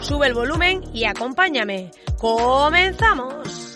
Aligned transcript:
Sube 0.00 0.26
el 0.26 0.34
volumen 0.34 0.82
y 0.94 1.04
acompáñame. 1.04 1.90
¡Comenzamos! 2.18 3.68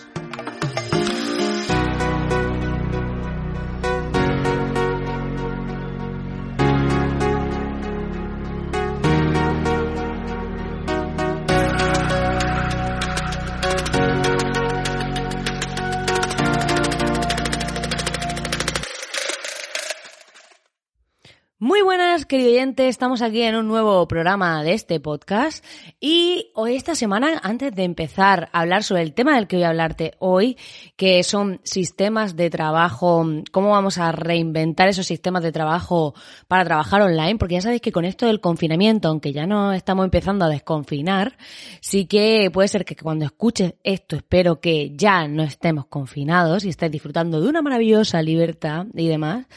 Buenas, 22.13 22.27
querido 22.27 22.51
oyente. 22.51 22.87
Estamos 22.89 23.23
aquí 23.23 23.41
en 23.41 23.55
un 23.55 23.67
nuevo 23.67 24.07
programa 24.07 24.61
de 24.61 24.73
este 24.73 24.99
podcast. 24.99 25.65
Y 25.99 26.51
hoy, 26.53 26.75
esta 26.75 26.93
semana, 26.93 27.39
antes 27.41 27.73
de 27.73 27.85
empezar 27.85 28.49
a 28.53 28.59
hablar 28.59 28.83
sobre 28.83 29.01
el 29.01 29.15
tema 29.15 29.35
del 29.35 29.47
que 29.47 29.55
voy 29.55 29.63
a 29.63 29.69
hablarte 29.69 30.13
hoy, 30.19 30.55
que 30.95 31.23
son 31.23 31.59
sistemas 31.63 32.35
de 32.35 32.51
trabajo, 32.51 33.25
cómo 33.51 33.71
vamos 33.71 33.97
a 33.97 34.11
reinventar 34.11 34.89
esos 34.89 35.07
sistemas 35.07 35.41
de 35.41 35.51
trabajo 35.51 36.13
para 36.47 36.63
trabajar 36.63 37.01
online, 37.01 37.37
porque 37.39 37.55
ya 37.55 37.61
sabéis 37.61 37.81
que 37.81 37.91
con 37.91 38.05
esto 38.05 38.27
del 38.27 38.41
confinamiento, 38.41 39.07
aunque 39.07 39.33
ya 39.33 39.47
no 39.47 39.73
estamos 39.73 40.05
empezando 40.05 40.45
a 40.45 40.49
desconfinar, 40.49 41.35
sí 41.81 42.05
que 42.05 42.51
puede 42.53 42.67
ser 42.67 42.85
que 42.85 42.95
cuando 42.95 43.25
escuches 43.25 43.73
esto, 43.83 44.17
espero 44.17 44.59
que 44.59 44.91
ya 44.95 45.27
no 45.27 45.41
estemos 45.41 45.87
confinados 45.87 46.63
y 46.63 46.69
estés 46.69 46.91
disfrutando 46.91 47.41
de 47.41 47.49
una 47.49 47.63
maravillosa 47.63 48.21
libertad 48.21 48.85
y 48.93 49.07
demás. 49.07 49.47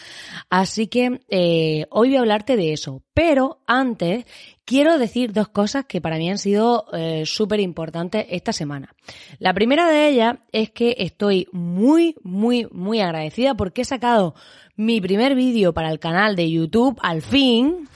Así 0.49 0.87
que, 0.87 1.21
eh, 1.29 1.85
hoy 1.91 2.09
voy 2.09 2.17
a 2.17 2.23
de 2.55 2.73
eso. 2.73 3.03
Pero 3.15 3.59
antes 3.67 4.27
quiero 4.65 4.99
decir 4.99 5.33
dos 5.33 5.49
cosas 5.49 5.87
que 5.87 6.01
para 6.01 6.19
mí 6.19 6.31
han 6.31 6.39
sido 6.39 6.87
eh, 6.93 7.25
súper 7.25 7.61
importantes 7.61 8.27
esta 8.31 8.53
semana. 8.53 8.95
La 9.39 9.55
primera 9.55 9.89
de 9.89 10.09
ellas 10.09 10.37
es 10.53 10.71
que 10.71 10.95
estoy 10.99 11.49
muy, 11.51 12.15
muy, 12.23 12.69
muy 12.71 13.01
agradecida 13.01 13.55
porque 13.55 13.83
he 13.83 13.85
sacado 13.87 14.35
mi 14.77 15.01
primer 15.01 15.35
vídeo 15.35 15.73
para 15.73 15.91
el 15.91 15.99
canal 15.99 16.37
de 16.37 16.51
YouTube 16.51 16.99
al 17.03 17.23
fin. 17.23 17.89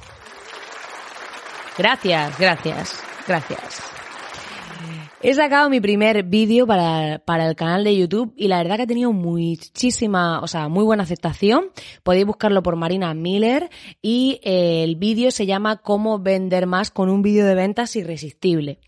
Gracias, 1.76 2.38
gracias, 2.38 3.04
gracias. 3.28 3.99
He 5.22 5.34
sacado 5.34 5.68
mi 5.68 5.82
primer 5.82 6.22
vídeo 6.22 6.66
para, 6.66 7.18
para 7.18 7.46
el 7.46 7.54
canal 7.54 7.84
de 7.84 7.94
YouTube 7.94 8.32
y 8.38 8.48
la 8.48 8.56
verdad 8.56 8.76
que 8.76 8.84
ha 8.84 8.86
tenido 8.86 9.12
muchísima, 9.12 10.40
o 10.40 10.46
sea, 10.46 10.68
muy 10.68 10.82
buena 10.82 11.02
aceptación. 11.02 11.66
Podéis 12.02 12.24
buscarlo 12.24 12.62
por 12.62 12.76
Marina 12.76 13.12
Miller 13.12 13.68
y 14.00 14.40
eh, 14.42 14.82
el 14.82 14.96
vídeo 14.96 15.30
se 15.30 15.44
llama 15.44 15.76
Cómo 15.82 16.20
vender 16.20 16.66
más 16.66 16.90
con 16.90 17.10
un 17.10 17.20
vídeo 17.20 17.44
de 17.44 17.54
ventas 17.54 17.94
irresistible. 17.96 18.78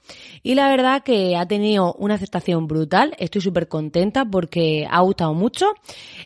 Y 0.42 0.54
la 0.54 0.70
verdad 0.70 1.02
que 1.02 1.36
ha 1.36 1.44
tenido 1.44 1.92
una 1.98 2.14
aceptación 2.14 2.66
brutal. 2.66 3.14
Estoy 3.18 3.42
súper 3.42 3.68
contenta 3.68 4.24
porque 4.24 4.88
ha 4.90 5.00
gustado 5.02 5.34
mucho. 5.34 5.66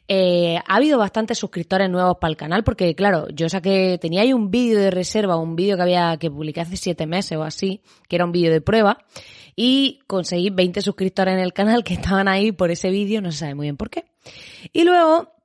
Eh, 0.06 0.56
ha 0.69 0.77
habido 0.77 1.00
bastantes 1.00 1.37
suscriptores 1.37 1.91
nuevos 1.91 2.19
para 2.21 2.31
el 2.31 2.37
canal 2.37 2.62
porque, 2.62 2.95
claro, 2.95 3.27
yo 3.34 3.49
saqué, 3.49 3.99
tenía 4.00 4.21
ahí 4.21 4.33
un 4.33 4.53
vídeo 4.53 4.78
de 4.78 4.93
reserva, 4.93 5.34
un 5.34 5.56
vídeo 5.56 5.75
que 5.75 5.83
había, 5.83 6.16
que 6.16 6.31
publiqué 6.31 6.61
hace 6.61 6.77
siete 6.77 7.09
meses 7.09 7.37
o 7.37 7.43
así, 7.43 7.81
que 8.09 8.15
era 8.15 8.25
un 8.25 8.31
vídeo 8.31 8.53
de 8.53 8.61
prueba 8.61 8.99
y 9.56 10.00
conseguí 10.06 10.50
20 10.50 10.83
suscriptores 10.83 11.34
en 11.34 11.41
el 11.41 11.55
canal 11.55 11.83
que 11.83 11.94
estaban 11.94 12.28
ahí 12.28 12.53
por 12.53 12.71
ese 12.71 12.91
vídeo, 12.91 13.22
no 13.22 13.33
se 13.33 13.39
sabe 13.39 13.55
muy 13.55 13.65
bien 13.65 13.78
por 13.78 13.91
qué. 13.91 14.05
Y 14.72 14.84
luego 14.84 15.36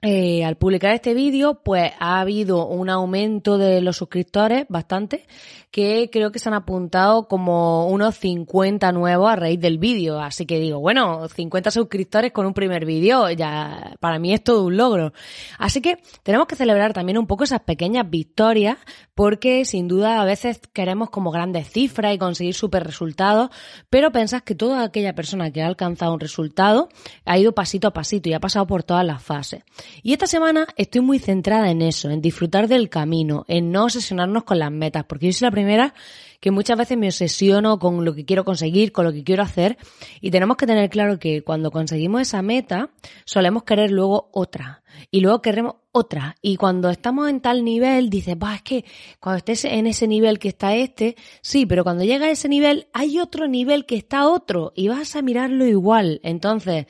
eh, 0.00 0.44
al 0.44 0.56
publicar 0.56 0.94
este 0.94 1.12
vídeo, 1.12 1.60
pues 1.64 1.90
ha 1.98 2.20
habido 2.20 2.68
un 2.68 2.88
aumento 2.88 3.58
de 3.58 3.80
los 3.80 3.96
suscriptores 3.96 4.64
bastante, 4.68 5.26
que 5.72 6.08
creo 6.12 6.30
que 6.30 6.38
se 6.38 6.48
han 6.48 6.54
apuntado 6.54 7.26
como 7.26 7.88
unos 7.88 8.14
50 8.16 8.92
nuevos 8.92 9.28
a 9.28 9.34
raíz 9.34 9.58
del 9.58 9.78
vídeo. 9.78 10.20
Así 10.20 10.46
que 10.46 10.60
digo, 10.60 10.78
bueno, 10.78 11.28
50 11.28 11.72
suscriptores 11.72 12.30
con 12.30 12.46
un 12.46 12.54
primer 12.54 12.84
vídeo, 12.84 13.28
ya 13.30 13.96
para 13.98 14.20
mí 14.20 14.32
es 14.32 14.44
todo 14.44 14.66
un 14.66 14.76
logro. 14.76 15.12
Así 15.58 15.80
que 15.80 15.98
tenemos 16.22 16.46
que 16.46 16.54
celebrar 16.54 16.92
también 16.92 17.18
un 17.18 17.26
poco 17.26 17.42
esas 17.42 17.62
pequeñas 17.62 18.08
victorias, 18.08 18.78
porque 19.16 19.64
sin 19.64 19.88
duda 19.88 20.20
a 20.20 20.24
veces 20.24 20.60
queremos 20.72 21.10
como 21.10 21.32
grandes 21.32 21.72
cifras 21.72 22.14
y 22.14 22.18
conseguir 22.18 22.54
super 22.54 22.84
resultados, 22.84 23.50
pero 23.90 24.12
pensás 24.12 24.42
que 24.42 24.54
toda 24.54 24.84
aquella 24.84 25.16
persona 25.16 25.50
que 25.50 25.60
ha 25.60 25.66
alcanzado 25.66 26.14
un 26.14 26.20
resultado 26.20 26.88
ha 27.24 27.36
ido 27.36 27.52
pasito 27.52 27.88
a 27.88 27.92
pasito 27.92 28.28
y 28.28 28.34
ha 28.34 28.40
pasado 28.40 28.68
por 28.68 28.84
todas 28.84 29.04
las 29.04 29.20
fases. 29.20 29.64
Y 30.02 30.12
esta 30.12 30.26
semana 30.26 30.66
estoy 30.76 31.00
muy 31.00 31.18
centrada 31.18 31.70
en 31.70 31.82
eso, 31.82 32.10
en 32.10 32.20
disfrutar 32.20 32.68
del 32.68 32.88
camino, 32.88 33.44
en 33.48 33.70
no 33.70 33.84
obsesionarnos 33.84 34.44
con 34.44 34.58
las 34.58 34.72
metas, 34.72 35.04
porque 35.04 35.26
yo 35.26 35.32
soy 35.32 35.46
la 35.46 35.52
primera 35.52 35.94
que 36.40 36.50
muchas 36.50 36.78
veces 36.78 36.96
me 36.96 37.08
obsesiono 37.08 37.78
con 37.78 38.04
lo 38.04 38.14
que 38.14 38.24
quiero 38.24 38.44
conseguir, 38.44 38.92
con 38.92 39.04
lo 39.04 39.12
que 39.12 39.24
quiero 39.24 39.42
hacer, 39.42 39.76
y 40.20 40.30
tenemos 40.30 40.56
que 40.56 40.66
tener 40.66 40.88
claro 40.88 41.18
que 41.18 41.42
cuando 41.42 41.70
conseguimos 41.70 42.22
esa 42.22 42.42
meta, 42.42 42.90
solemos 43.24 43.64
querer 43.64 43.90
luego 43.90 44.30
otra, 44.32 44.82
y 45.10 45.20
luego 45.20 45.42
queremos 45.42 45.76
otra, 45.90 46.36
y 46.40 46.56
cuando 46.56 46.90
estamos 46.90 47.28
en 47.28 47.40
tal 47.40 47.64
nivel, 47.64 48.08
dices, 48.08 48.36
va, 48.36 48.54
es 48.54 48.62
que 48.62 48.84
cuando 49.18 49.38
estés 49.38 49.64
en 49.64 49.86
ese 49.88 50.06
nivel 50.06 50.38
que 50.38 50.48
está 50.48 50.76
este, 50.76 51.16
sí, 51.42 51.66
pero 51.66 51.82
cuando 51.82 52.04
llega 52.04 52.26
a 52.26 52.30
ese 52.30 52.48
nivel, 52.48 52.86
hay 52.92 53.18
otro 53.18 53.48
nivel 53.48 53.84
que 53.84 53.96
está 53.96 54.28
otro, 54.28 54.72
y 54.76 54.88
vas 54.88 55.16
a 55.16 55.22
mirarlo 55.22 55.66
igual, 55.66 56.20
entonces, 56.22 56.86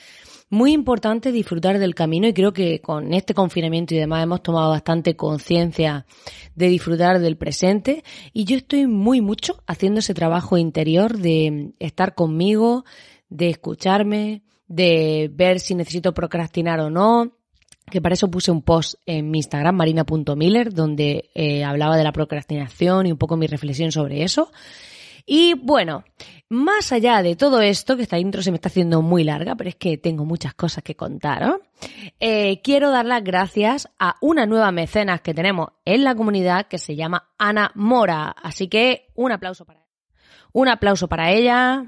muy 0.51 0.73
importante 0.73 1.33
disfrutar 1.33 1.79
del 1.79 1.95
camino 1.95 2.27
y 2.27 2.33
creo 2.33 2.53
que 2.53 2.81
con 2.81 3.13
este 3.13 3.35
confinamiento 3.35 3.95
y 3.95 3.99
demás 3.99 4.23
hemos 4.23 4.43
tomado 4.43 4.71
bastante 4.71 5.17
conciencia 5.17 6.07
de 6.55 6.69
disfrutar 6.69 7.19
del 7.21 7.37
presente 7.37 8.03
y 8.33 8.45
yo 8.45 8.57
estoy 8.57 8.87
muy 8.87 9.21
mucho 9.21 9.63
haciendo 9.67 10.01
ese 10.01 10.15
trabajo 10.15 10.57
interior 10.57 11.19
de 11.19 11.73
estar 11.79 12.15
conmigo, 12.15 12.85
de 13.29 13.50
escucharme, 13.50 14.43
de 14.69 15.31
ver 15.33 15.61
si 15.61 15.75
necesito 15.75 16.15
procrastinar 16.15 16.81
o 16.81 16.91
no, 16.91 17.33
que 17.91 18.01
para 18.01 18.15
eso 18.15 18.31
puse 18.31 18.51
un 18.51 18.62
post 18.62 18.94
en 19.06 19.31
mi 19.31 19.39
Instagram, 19.39 19.75
marina.miller, 19.75 20.73
donde 20.73 21.31
eh, 21.35 21.65
hablaba 21.65 21.97
de 21.97 22.05
la 22.05 22.12
procrastinación 22.12 23.06
y 23.06 23.12
un 23.12 23.19
poco 23.19 23.37
mi 23.37 23.47
reflexión 23.47 23.93
sobre 23.93 24.23
eso. 24.23 24.51
Y 25.31 25.53
bueno, 25.53 26.05
más 26.49 26.91
allá 26.91 27.23
de 27.23 27.37
todo 27.37 27.61
esto, 27.61 27.99
que 27.99 28.03
esta 28.03 28.19
intro 28.19 28.41
se 28.41 28.51
me 28.51 28.55
está 28.55 28.71
haciendo 28.71 29.03
muy 29.03 29.25
larga, 29.25 29.57
pero 29.57 29.69
es 29.69 29.77
que 29.77 29.99
tengo 29.99 30.25
muchas 30.25 30.55
cosas 30.55 30.83
que 30.83 30.97
contar, 30.97 31.61
eh, 32.19 32.63
quiero 32.63 32.91
dar 32.91 33.05
las 33.05 33.23
gracias 33.23 33.91
a 33.99 34.17
una 34.23 34.47
nueva 34.47 34.73
mecenas 34.73 35.21
que 35.21 35.35
tenemos 35.35 35.69
en 35.85 36.03
la 36.03 36.15
comunidad 36.15 36.67
que 36.67 36.79
se 36.79 36.97
llama 36.97 37.29
Ana 37.37 37.73
Mora. 37.75 38.31
Así 38.43 38.69
que 38.69 39.11
un 39.15 39.31
aplauso 39.31 39.67
para 39.67 39.81
ella. 39.81 39.89
Un 40.53 40.69
aplauso 40.69 41.09
para 41.09 41.31
ella. 41.31 41.85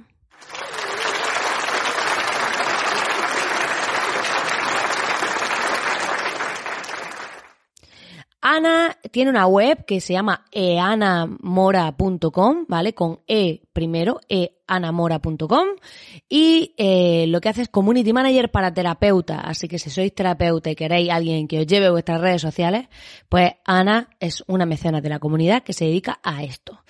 Ana 8.43 8.97
tiene 9.11 9.31
una 9.31 9.47
web 9.47 9.85
que 9.85 10.01
se 10.01 10.15
llama 10.15 10.47
eanamora.com, 10.51 12.65
¿vale? 12.69 12.95
Con 12.95 13.21
E 13.27 13.63
primero, 13.73 14.21
eanamora.com 14.29 15.69
y 16.29 16.75
eh, 16.79 17.27
lo 17.29 17.41
que 17.41 17.51
hace 17.51 17.63
es 17.63 17.69
community 17.69 18.13
manager 18.13 18.51
para 18.51 18.73
terapeuta. 18.73 19.41
Así 19.41 19.69
que 19.69 19.79
si 19.79 19.91
sois 19.91 20.15
terapeuta 20.15 20.71
y 20.71 20.75
queréis 20.75 21.11
alguien 21.11 21.49
que 21.49 21.61
os 21.61 21.67
lleve 21.67 21.91
vuestras 21.91 22.21
redes 22.21 22.41
sociales, 22.41 22.89
pues 23.29 23.53
Ana 23.65 24.09
es 24.21 24.43
una 24.47 24.65
mecenas 24.65 25.03
de 25.03 25.11
la 25.11 25.19
comunidad 25.19 25.63
que 25.63 25.75
se 25.75 25.85
dedica 25.85 26.19
a 26.23 26.43
esto. 26.43 26.81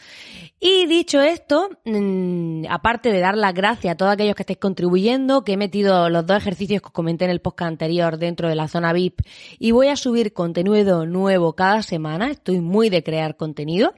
Y 0.63 0.85
dicho 0.85 1.23
esto, 1.23 1.71
mm, 1.87 2.67
aparte 2.69 3.11
de 3.11 3.21
dar 3.21 3.35
las 3.35 3.55
gracias 3.55 3.95
a 3.95 3.97
todos 3.97 4.13
aquellos 4.13 4.35
que 4.35 4.43
estéis 4.43 4.59
contribuyendo, 4.59 5.43
que 5.43 5.55
he 5.55 5.57
metido 5.57 6.11
los 6.11 6.27
dos 6.27 6.37
ejercicios 6.37 6.83
que 6.83 6.89
os 6.89 6.93
comenté 6.93 7.25
en 7.25 7.31
el 7.31 7.41
podcast 7.41 7.69
anterior 7.69 8.19
dentro 8.19 8.47
de 8.47 8.55
la 8.55 8.69
zona 8.69 8.93
VIP 8.93 9.23
y 9.59 9.71
voy 9.71 9.89
a 9.89 9.97
subir 9.97 10.35
contenido 10.35 11.07
nuevo 11.07 11.55
cada 11.55 11.83
semana, 11.83 12.31
estoy 12.31 12.61
muy 12.61 12.91
de 12.91 13.03
crear 13.03 13.39
contenido, 13.39 13.95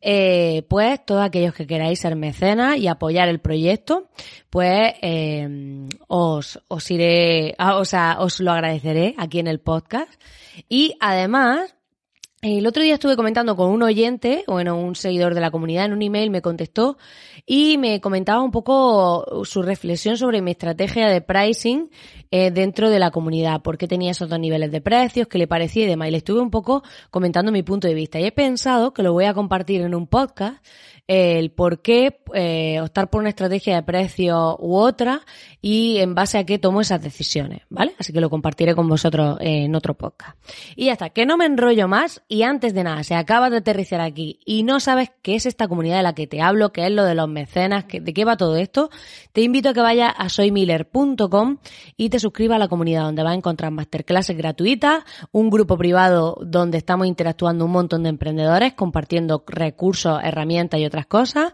eh, 0.00 0.66
pues 0.68 0.98
todos 1.06 1.22
aquellos 1.22 1.54
que 1.54 1.68
queráis 1.68 2.00
ser 2.00 2.16
mecenas 2.16 2.76
y 2.76 2.88
apoyar 2.88 3.28
el 3.28 3.38
proyecto, 3.38 4.08
pues 4.50 4.94
eh, 5.02 5.86
os, 6.08 6.60
os 6.66 6.90
iré, 6.90 7.54
ah, 7.56 7.76
o 7.76 7.84
sea, 7.84 8.16
os 8.18 8.40
lo 8.40 8.50
agradeceré 8.50 9.14
aquí 9.16 9.38
en 9.38 9.46
el 9.46 9.60
podcast. 9.60 10.12
Y 10.68 10.96
además, 10.98 11.76
el 12.42 12.66
otro 12.66 12.82
día 12.82 12.94
estuve 12.94 13.16
comentando 13.16 13.54
con 13.54 13.70
un 13.70 13.82
oyente, 13.82 14.44
bueno, 14.46 14.74
un 14.74 14.94
seguidor 14.94 15.34
de 15.34 15.42
la 15.42 15.50
comunidad, 15.50 15.84
en 15.84 15.92
un 15.92 16.00
email 16.00 16.30
me 16.30 16.40
contestó 16.40 16.96
y 17.44 17.76
me 17.76 18.00
comentaba 18.00 18.42
un 18.42 18.50
poco 18.50 19.44
su 19.44 19.60
reflexión 19.60 20.16
sobre 20.16 20.40
mi 20.40 20.52
estrategia 20.52 21.08
de 21.08 21.20
pricing 21.20 21.90
eh, 22.30 22.50
dentro 22.50 22.88
de 22.88 22.98
la 22.98 23.10
comunidad, 23.10 23.60
por 23.60 23.76
qué 23.76 23.86
tenía 23.86 24.12
esos 24.12 24.30
dos 24.30 24.40
niveles 24.40 24.72
de 24.72 24.80
precios, 24.80 25.28
qué 25.28 25.36
le 25.36 25.48
parecía 25.48 25.84
y 25.84 25.88
demás. 25.88 26.08
Y 26.08 26.12
le 26.12 26.18
estuve 26.18 26.40
un 26.40 26.50
poco 26.50 26.82
comentando 27.10 27.52
mi 27.52 27.62
punto 27.62 27.88
de 27.88 27.94
vista. 27.94 28.18
Y 28.18 28.24
he 28.24 28.32
pensado 28.32 28.94
que 28.94 29.02
lo 29.02 29.12
voy 29.12 29.26
a 29.26 29.34
compartir 29.34 29.82
en 29.82 29.94
un 29.94 30.06
podcast 30.06 30.64
el 31.06 31.50
por 31.50 31.82
qué 31.82 32.20
eh, 32.34 32.80
optar 32.80 33.10
por 33.10 33.20
una 33.20 33.30
estrategia 33.30 33.76
de 33.76 33.82
precio 33.82 34.56
u 34.60 34.76
otra 34.76 35.22
y 35.60 35.98
en 35.98 36.14
base 36.14 36.38
a 36.38 36.44
qué 36.44 36.58
tomo 36.58 36.80
esas 36.80 37.02
decisiones, 37.02 37.62
¿vale? 37.68 37.94
Así 37.98 38.12
que 38.12 38.20
lo 38.20 38.30
compartiré 38.30 38.74
con 38.74 38.88
vosotros 38.88 39.36
en 39.40 39.74
otro 39.74 39.94
podcast. 39.94 40.38
Y 40.76 40.86
ya 40.86 40.92
está, 40.92 41.10
que 41.10 41.26
no 41.26 41.36
me 41.36 41.46
enrollo 41.46 41.88
más 41.88 42.22
y 42.28 42.42
antes 42.42 42.74
de 42.74 42.84
nada, 42.84 43.02
si 43.02 43.14
acabas 43.14 43.50
de 43.50 43.58
aterrizar 43.58 44.00
aquí 44.00 44.40
y 44.44 44.62
no 44.62 44.80
sabes 44.80 45.10
qué 45.22 45.34
es 45.34 45.46
esta 45.46 45.68
comunidad 45.68 45.98
de 45.98 46.02
la 46.02 46.14
que 46.14 46.26
te 46.26 46.40
hablo, 46.40 46.72
qué 46.72 46.86
es 46.86 46.92
lo 46.92 47.04
de 47.04 47.14
los 47.14 47.28
mecenas, 47.28 47.84
de 47.88 48.12
qué 48.14 48.24
va 48.24 48.36
todo 48.36 48.56
esto, 48.56 48.90
te 49.32 49.42
invito 49.42 49.70
a 49.70 49.74
que 49.74 49.80
vayas 49.80 50.12
a 50.16 50.28
soymiller.com 50.28 51.58
y 51.96 52.10
te 52.10 52.18
suscribas 52.18 52.56
a 52.56 52.58
la 52.58 52.68
comunidad 52.68 53.02
donde 53.02 53.22
vas 53.22 53.32
a 53.32 53.36
encontrar 53.36 53.70
masterclasses 53.70 54.36
gratuitas, 54.36 55.04
un 55.32 55.50
grupo 55.50 55.76
privado 55.76 56.38
donde 56.42 56.78
estamos 56.78 57.06
interactuando 57.06 57.64
un 57.64 57.72
montón 57.72 58.02
de 58.02 58.08
emprendedores 58.10 58.74
compartiendo 58.74 59.44
recursos, 59.46 60.20
herramientas 60.22 60.80
y 60.80 60.84
otras 60.90 61.06
cosas. 61.06 61.52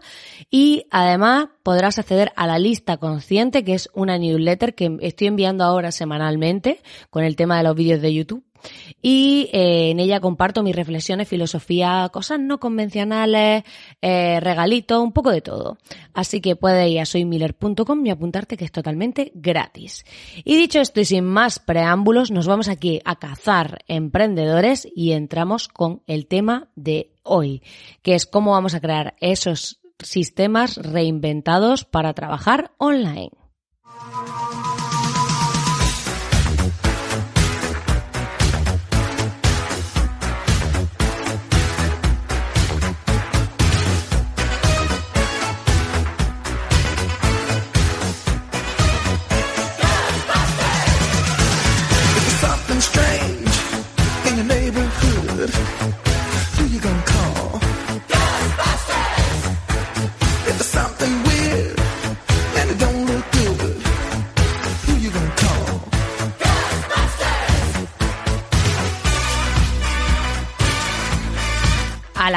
Y 0.51 0.85
además 0.91 1.47
podrás 1.63 1.99
acceder 1.99 2.33
a 2.35 2.47
la 2.47 2.59
lista 2.59 2.97
consciente, 2.97 3.63
que 3.63 3.73
es 3.73 3.89
una 3.93 4.17
newsletter 4.17 4.75
que 4.75 4.97
estoy 5.01 5.27
enviando 5.27 5.63
ahora 5.63 5.91
semanalmente 5.91 6.81
con 7.09 7.23
el 7.23 7.35
tema 7.35 7.57
de 7.57 7.63
los 7.63 7.75
vídeos 7.75 8.01
de 8.01 8.13
YouTube. 8.13 8.43
Y 9.01 9.49
eh, 9.53 9.91
en 9.91 9.99
ella 9.99 10.19
comparto 10.19 10.63
mis 10.63 10.75
reflexiones, 10.75 11.27
filosofía, 11.27 12.09
cosas 12.11 12.39
no 12.39 12.59
convencionales, 12.59 13.63
eh, 14.01 14.39
regalitos, 14.39 15.01
un 15.01 15.11
poco 15.11 15.31
de 15.31 15.41
todo. 15.41 15.77
Así 16.13 16.41
que 16.41 16.55
puedes 16.55 16.89
ir 16.89 16.99
a 16.99 17.05
soymiller.com 17.05 18.05
y 18.05 18.09
apuntarte 18.09 18.57
que 18.57 18.65
es 18.65 18.71
totalmente 18.71 19.31
gratis. 19.35 20.05
Y 20.43 20.55
dicho 20.55 20.79
esto 20.79 20.99
y 21.01 21.05
sin 21.05 21.25
más 21.25 21.59
preámbulos, 21.59 22.31
nos 22.31 22.47
vamos 22.47 22.69
aquí 22.69 23.01
a 23.05 23.17
cazar 23.17 23.83
emprendedores 23.87 24.87
y 24.95 25.11
entramos 25.11 25.67
con 25.67 26.01
el 26.07 26.27
tema 26.27 26.69
de 26.75 27.11
hoy, 27.23 27.61
que 28.01 28.15
es 28.15 28.25
cómo 28.25 28.51
vamos 28.51 28.73
a 28.73 28.81
crear 28.81 29.15
esos 29.19 29.79
sistemas 29.99 30.77
reinventados 30.77 31.85
para 31.85 32.13
trabajar 32.13 32.71
online. 32.77 33.31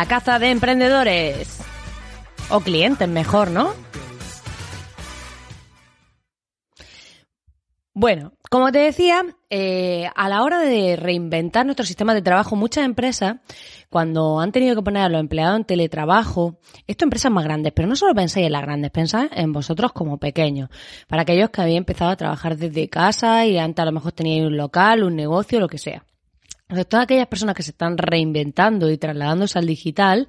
La 0.00 0.06
caza 0.06 0.38
de 0.38 0.50
emprendedores. 0.50 1.60
O 2.48 2.60
clientes, 2.60 3.06
mejor, 3.06 3.50
¿no? 3.50 3.74
Bueno, 7.92 8.32
como 8.48 8.72
te 8.72 8.78
decía, 8.78 9.22
eh, 9.50 10.08
a 10.16 10.30
la 10.30 10.42
hora 10.42 10.60
de 10.60 10.96
reinventar 10.96 11.66
nuestro 11.66 11.84
sistema 11.84 12.14
de 12.14 12.22
trabajo, 12.22 12.56
muchas 12.56 12.86
empresas, 12.86 13.36
cuando 13.90 14.40
han 14.40 14.52
tenido 14.52 14.74
que 14.74 14.80
poner 14.80 15.02
a 15.02 15.10
los 15.10 15.20
empleados 15.20 15.58
en 15.58 15.66
teletrabajo, 15.66 16.58
esto 16.86 17.04
empresas 17.04 17.30
más 17.30 17.44
grandes, 17.44 17.74
pero 17.74 17.86
no 17.86 17.94
solo 17.94 18.14
pensáis 18.14 18.46
en 18.46 18.52
las 18.52 18.62
grandes, 18.62 18.90
pensáis 18.92 19.30
en 19.34 19.52
vosotros 19.52 19.92
como 19.92 20.16
pequeños. 20.16 20.70
Para 21.08 21.22
aquellos 21.22 21.50
que 21.50 21.60
habían 21.60 21.78
empezado 21.78 22.10
a 22.10 22.16
trabajar 22.16 22.56
desde 22.56 22.88
casa 22.88 23.44
y 23.44 23.58
antes 23.58 23.82
a 23.82 23.84
lo 23.84 23.92
mejor 23.92 24.12
teníais 24.12 24.46
un 24.46 24.56
local, 24.56 25.04
un 25.04 25.14
negocio, 25.14 25.60
lo 25.60 25.68
que 25.68 25.76
sea. 25.76 26.06
Entonces, 26.70 26.88
todas 26.88 27.02
aquellas 27.02 27.26
personas 27.26 27.56
que 27.56 27.64
se 27.64 27.72
están 27.72 27.98
reinventando 27.98 28.88
y 28.92 28.96
trasladándose 28.96 29.58
al 29.58 29.66
digital, 29.66 30.28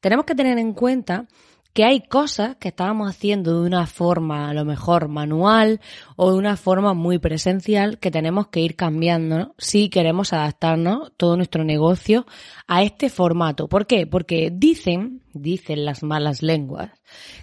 tenemos 0.00 0.24
que 0.24 0.34
tener 0.34 0.56
en 0.56 0.72
cuenta 0.72 1.26
que 1.74 1.84
hay 1.84 2.00
cosas 2.00 2.56
que 2.56 2.68
estábamos 2.68 3.10
haciendo 3.10 3.60
de 3.60 3.66
una 3.66 3.86
forma 3.86 4.48
a 4.48 4.54
lo 4.54 4.64
mejor 4.64 5.08
manual 5.08 5.80
o 6.16 6.30
de 6.30 6.38
una 6.38 6.56
forma 6.56 6.94
muy 6.94 7.18
presencial 7.18 7.98
que 7.98 8.10
tenemos 8.10 8.46
que 8.46 8.60
ir 8.60 8.76
cambiando 8.76 9.54
si 9.58 9.90
queremos 9.90 10.32
adaptarnos 10.32 11.12
todo 11.18 11.36
nuestro 11.36 11.64
negocio 11.64 12.24
a 12.66 12.82
este 12.82 13.10
formato. 13.10 13.68
¿Por 13.68 13.86
qué? 13.86 14.06
Porque 14.06 14.50
dicen, 14.50 15.20
dicen 15.34 15.84
las 15.84 16.02
malas 16.02 16.42
lenguas, 16.42 16.92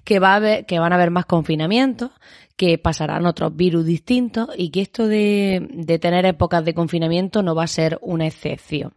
que 0.04 0.20
va 0.20 0.64
que 0.64 0.80
van 0.80 0.94
a 0.94 0.96
haber 0.96 1.12
más 1.12 1.26
confinamientos, 1.26 2.10
que 2.56 2.78
pasarán 2.78 3.26
otros 3.26 3.56
virus 3.56 3.86
distintos 3.86 4.50
y 4.58 4.70
que 4.70 4.82
esto 4.82 5.08
de, 5.08 5.68
de 5.72 6.00
tener 6.00 6.26
épocas 6.26 6.64
de 6.66 6.74
confinamiento 6.74 7.44
no 7.44 7.56
va 7.56 7.64
a 7.64 7.68
ser 7.68 7.98
una 8.02 8.28
excepción. 8.28 8.94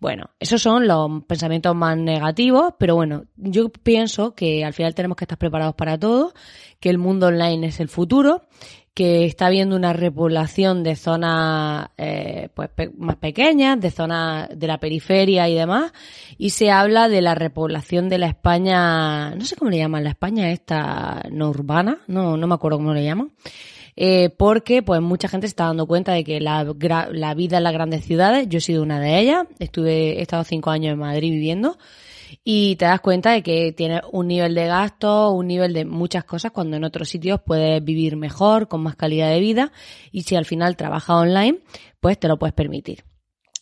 Bueno, 0.00 0.30
esos 0.40 0.60
son 0.60 0.86
los 0.86 1.24
pensamientos 1.24 1.74
más 1.76 1.96
negativos, 1.96 2.74
pero 2.78 2.94
bueno, 2.94 3.24
yo 3.36 3.68
pienso 3.68 4.34
que 4.34 4.64
al 4.64 4.72
final 4.72 4.94
tenemos 4.94 5.16
que 5.16 5.24
estar 5.24 5.38
preparados 5.38 5.74
para 5.74 5.98
todo, 5.98 6.34
que 6.80 6.90
el 6.90 6.98
mundo 6.98 7.28
online 7.28 7.68
es 7.68 7.80
el 7.80 7.88
futuro 7.88 8.42
que 8.94 9.24
está 9.24 9.46
habiendo 9.46 9.74
una 9.74 9.92
repoblación 9.92 10.84
de 10.84 10.94
zonas 10.94 11.88
eh, 11.98 12.48
pues 12.54 12.70
más 12.96 13.16
pequeñas, 13.16 13.80
de 13.80 13.90
zonas 13.90 14.48
de 14.56 14.66
la 14.68 14.78
periferia 14.78 15.48
y 15.48 15.54
demás, 15.54 15.92
y 16.38 16.50
se 16.50 16.70
habla 16.70 17.08
de 17.08 17.20
la 17.20 17.34
repoblación 17.34 18.08
de 18.08 18.18
la 18.18 18.28
España, 18.28 19.34
no 19.34 19.44
sé 19.44 19.56
cómo 19.56 19.72
le 19.72 19.78
llaman, 19.78 20.04
la 20.04 20.10
España 20.10 20.52
esta 20.52 21.22
no 21.32 21.50
urbana, 21.50 21.98
no, 22.06 22.36
no 22.36 22.46
me 22.46 22.54
acuerdo 22.54 22.78
cómo 22.78 22.94
le 22.94 23.04
llaman, 23.04 23.32
eh, 23.96 24.30
porque 24.30 24.82
pues 24.82 25.00
mucha 25.00 25.26
gente 25.26 25.48
se 25.48 25.52
está 25.52 25.64
dando 25.64 25.86
cuenta 25.86 26.12
de 26.12 26.22
que 26.22 26.40
la, 26.40 26.64
la 27.10 27.34
vida 27.34 27.56
en 27.56 27.64
las 27.64 27.72
grandes 27.72 28.04
ciudades, 28.04 28.48
yo 28.48 28.58
he 28.58 28.60
sido 28.60 28.84
una 28.84 29.00
de 29.00 29.18
ellas, 29.18 29.44
estuve, 29.58 30.18
he 30.18 30.22
estado 30.22 30.44
cinco 30.44 30.70
años 30.70 30.92
en 30.92 31.00
Madrid 31.00 31.32
viviendo, 31.32 31.78
y 32.42 32.76
te 32.76 32.86
das 32.86 33.00
cuenta 33.00 33.32
de 33.32 33.42
que 33.42 33.72
tienes 33.72 34.00
un 34.12 34.28
nivel 34.28 34.54
de 34.54 34.66
gasto, 34.66 35.30
un 35.30 35.46
nivel 35.46 35.72
de 35.72 35.84
muchas 35.84 36.24
cosas 36.24 36.52
cuando 36.52 36.76
en 36.76 36.84
otros 36.84 37.08
sitios 37.08 37.40
puedes 37.44 37.84
vivir 37.84 38.16
mejor, 38.16 38.68
con 38.68 38.82
más 38.82 38.96
calidad 38.96 39.30
de 39.30 39.40
vida 39.40 39.72
y 40.10 40.22
si 40.22 40.36
al 40.36 40.44
final 40.44 40.76
trabajas 40.76 41.16
online, 41.16 41.60
pues 42.00 42.18
te 42.18 42.28
lo 42.28 42.38
puedes 42.38 42.54
permitir. 42.54 43.04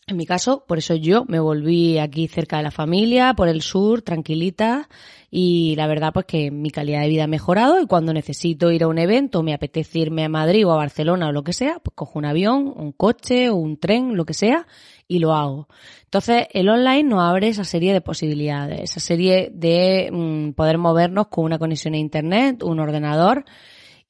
En 0.09 0.17
mi 0.17 0.27
caso, 0.27 0.65
por 0.67 0.79
eso 0.79 0.97
yo 0.97 1.25
me 1.29 1.39
volví 1.39 1.99
aquí 1.99 2.27
cerca 2.27 2.57
de 2.57 2.65
la 2.65 2.73
familia, 2.73 3.35
por 3.35 3.49
el 3.49 3.63
sur, 3.63 4.03
tranquilita, 4.03 4.89
y 5.31 5.77
la 5.77 5.87
verdad 5.87 6.13
pues 6.13 6.27
que 6.27 6.51
mi 6.51 6.71
calidad 6.71 7.03
de 7.03 7.09
vida 7.09 7.25
ha 7.25 7.29
mejorado 7.29 7.81
y 7.81 7.87
cuando 7.87 8.13
necesito 8.13 8.73
ir 8.73 8.83
a 8.83 8.89
un 8.89 8.99
evento, 8.99 9.45
me 9.45 9.55
apetece 9.55 10.01
irme 10.01 10.25
a 10.25 10.29
Madrid 10.29 10.67
o 10.67 10.73
a 10.73 10.77
Barcelona 10.77 11.29
o 11.29 11.33
lo 11.33 11.45
que 11.45 11.53
sea, 11.53 11.79
pues 11.79 11.95
cojo 11.95 12.19
un 12.19 12.25
avión, 12.25 12.73
un 12.77 12.91
coche 12.91 13.49
o 13.49 13.55
un 13.55 13.77
tren, 13.79 14.17
lo 14.17 14.25
que 14.25 14.35
sea, 14.35 14.67
y 15.07 15.21
lo 15.21 15.35
hago. 15.35 15.69
Entonces, 16.05 16.49
el 16.53 16.69
online 16.69 17.05
nos 17.05 17.23
abre 17.23 17.49
esa 17.49 17.65
serie 17.65 17.93
de 17.93 18.01
posibilidades, 18.01 18.81
esa 18.83 19.01
serie 19.01 19.51
de 19.55 20.11
mm, 20.13 20.53
poder 20.55 20.79
movernos 20.79 21.29
con 21.29 21.45
una 21.45 21.61
conexión 21.61 21.95
a 21.95 21.99
internet, 21.99 22.65
un 22.65 22.81
ordenador, 22.81 23.45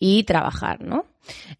y 0.04 0.24
trabajar, 0.24 0.80
¿no? 0.80 1.06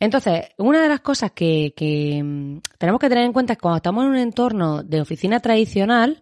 Entonces, 0.01 0.49
una 0.59 0.83
de 0.83 0.89
las 0.89 1.01
cosas 1.01 1.31
que, 1.31 1.73
que 1.77 2.21
mm, 2.21 2.59
tenemos 2.77 3.01
que 3.01 3.09
tener 3.09 3.25
en 3.25 3.33
cuenta 3.33 3.53
es 3.53 3.59
cuando 3.61 3.77
estamos 3.77 4.03
en 4.03 4.11
un 4.11 4.17
entorno 4.17 4.83
de 4.83 5.01
oficina 5.01 5.41
tradicional, 5.41 6.21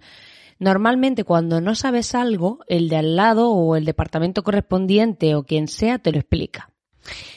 Normalmente 0.61 1.25
cuando 1.25 1.62
no 1.62 1.75
sabes 1.75 2.15
algo, 2.15 2.59
el 2.69 2.91
de 2.91 2.97
al 2.97 3.17
lado 3.17 3.50
o 3.50 3.77
el 3.77 3.87
departamento 3.87 4.43
correspondiente 4.43 5.35
o 5.35 5.43
quien 5.43 5.69
sea 5.69 5.99
te 5.99 6.12
lo 6.12 6.19
explica. 6.19 6.70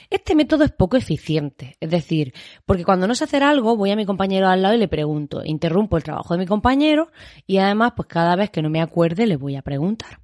Este 0.10 0.36
método 0.36 0.64
es 0.64 0.72
poco 0.72 0.98
eficiente, 0.98 1.76
es 1.80 1.90
decir, 1.90 2.34
porque 2.66 2.84
cuando 2.84 3.08
no 3.08 3.16
sé 3.16 3.24
hacer 3.24 3.44
algo, 3.44 3.76
voy 3.76 3.92
a 3.92 3.96
mi 3.96 4.06
compañero 4.06 4.48
al 4.48 4.62
lado 4.62 4.76
y 4.76 4.78
le 4.78 4.88
pregunto, 4.88 5.42
interrumpo 5.44 5.98
el 5.98 6.04
trabajo 6.04 6.34
de 6.34 6.40
mi 6.40 6.46
compañero 6.46 7.10
y 7.48 7.58
además, 7.58 7.94
pues 7.96 8.08
cada 8.08 8.36
vez 8.36 8.50
que 8.50 8.62
no 8.62 8.70
me 8.70 8.82
acuerde 8.82 9.26
le 9.26 9.38
voy 9.38 9.56
a 9.56 9.62
preguntar. 9.62 10.20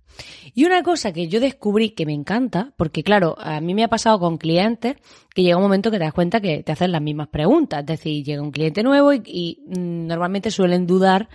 Y 0.53 0.65
una 0.65 0.83
cosa 0.83 1.13
que 1.13 1.27
yo 1.27 1.39
descubrí 1.39 1.91
que 1.91 2.05
me 2.05 2.13
encanta, 2.13 2.73
porque 2.77 3.03
claro, 3.03 3.35
a 3.39 3.61
mí 3.61 3.73
me 3.73 3.83
ha 3.83 3.87
pasado 3.87 4.19
con 4.19 4.37
clientes 4.37 4.97
que 5.33 5.43
llega 5.43 5.57
un 5.57 5.63
momento 5.63 5.91
que 5.91 5.97
te 5.97 6.03
das 6.03 6.13
cuenta 6.13 6.41
que 6.41 6.63
te 6.63 6.71
hacen 6.71 6.91
las 6.91 7.01
mismas 7.01 7.29
preguntas, 7.29 7.81
es 7.81 7.85
decir, 7.85 8.23
llega 8.23 8.41
un 8.41 8.51
cliente 8.51 8.83
nuevo 8.83 9.13
y, 9.13 9.63
mm, 9.67 10.07
normalmente 10.07 10.51
suelen 10.51 10.87
dudar 10.87 11.29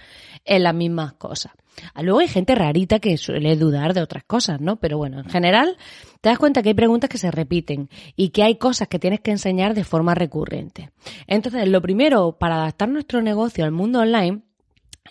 en 0.45 0.63
las 0.63 0.75
mismas 0.75 1.15
cosas. 1.15 1.53
Ah, 1.95 2.03
luego 2.03 2.21
hay 2.21 2.29
gente 2.29 2.55
rarita 2.55 3.01
que 3.01 3.17
suele 3.17 3.57
dudar 3.57 3.95
de 3.95 4.03
otras 4.03 4.25
cosas, 4.25 4.61
¿no? 4.61 4.77
Pero 4.77 4.99
bueno, 4.99 5.19
en 5.19 5.29
general 5.29 5.77
te 6.25 6.31
das 6.31 6.39
cuenta 6.39 6.63
que 6.63 6.71
hay 6.71 6.75
preguntas 6.75 7.11
que 7.11 7.19
se 7.19 7.31
repiten 7.31 7.91
y 8.17 8.31
que 8.31 8.43
hay 8.43 8.57
cosas 8.57 8.89
que 8.89 8.99
tienes 8.99 9.21
que 9.21 9.31
enseñar 9.31 9.75
de 9.75 9.85
forma 9.85 10.15
recurrente. 10.15 10.91
Entonces, 11.27 11.69
lo 11.69 11.83
primero 11.83 12.39
para 12.39 12.63
adaptar 12.63 12.89
nuestro 12.89 13.21
negocio 13.21 13.63
al 13.63 13.73
mundo 13.73 13.99
online 14.01 14.41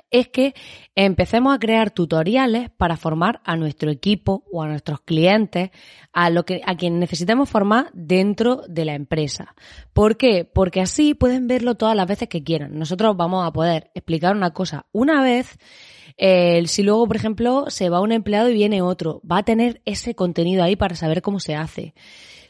es 0.09 0.29
que 0.29 0.55
empecemos 0.95 1.53
a 1.53 1.59
crear 1.59 1.91
tutoriales 1.91 2.71
para 2.71 2.97
formar 2.97 3.41
a 3.43 3.55
nuestro 3.57 3.91
equipo 3.91 4.43
o 4.51 4.63
a 4.63 4.67
nuestros 4.67 5.01
clientes, 5.01 5.69
a 6.13 6.31
lo 6.31 6.45
que 6.45 6.61
a 6.65 6.73
necesitemos 6.73 7.47
formar 7.47 7.91
dentro 7.93 8.63
de 8.67 8.85
la 8.85 8.95
empresa. 8.95 9.53
¿Por 9.93 10.17
qué? 10.17 10.45
Porque 10.45 10.81
así 10.81 11.13
pueden 11.13 11.45
verlo 11.45 11.75
todas 11.75 11.95
las 11.95 12.07
veces 12.07 12.27
que 12.27 12.43
quieran. 12.43 12.79
Nosotros 12.79 13.15
vamos 13.15 13.45
a 13.45 13.53
poder 13.53 13.91
explicar 13.93 14.35
una 14.35 14.49
cosa 14.49 14.87
una 14.91 15.21
vez 15.21 15.59
si 16.17 16.83
luego, 16.83 17.07
por 17.07 17.15
ejemplo, 17.15 17.65
se 17.69 17.89
va 17.89 18.01
un 18.01 18.11
empleado 18.11 18.49
y 18.49 18.53
viene 18.53 18.81
otro, 18.81 19.21
va 19.29 19.39
a 19.39 19.43
tener 19.43 19.81
ese 19.85 20.15
contenido 20.15 20.63
ahí 20.63 20.75
para 20.75 20.95
saber 20.95 21.21
cómo 21.21 21.39
se 21.39 21.55
hace. 21.55 21.93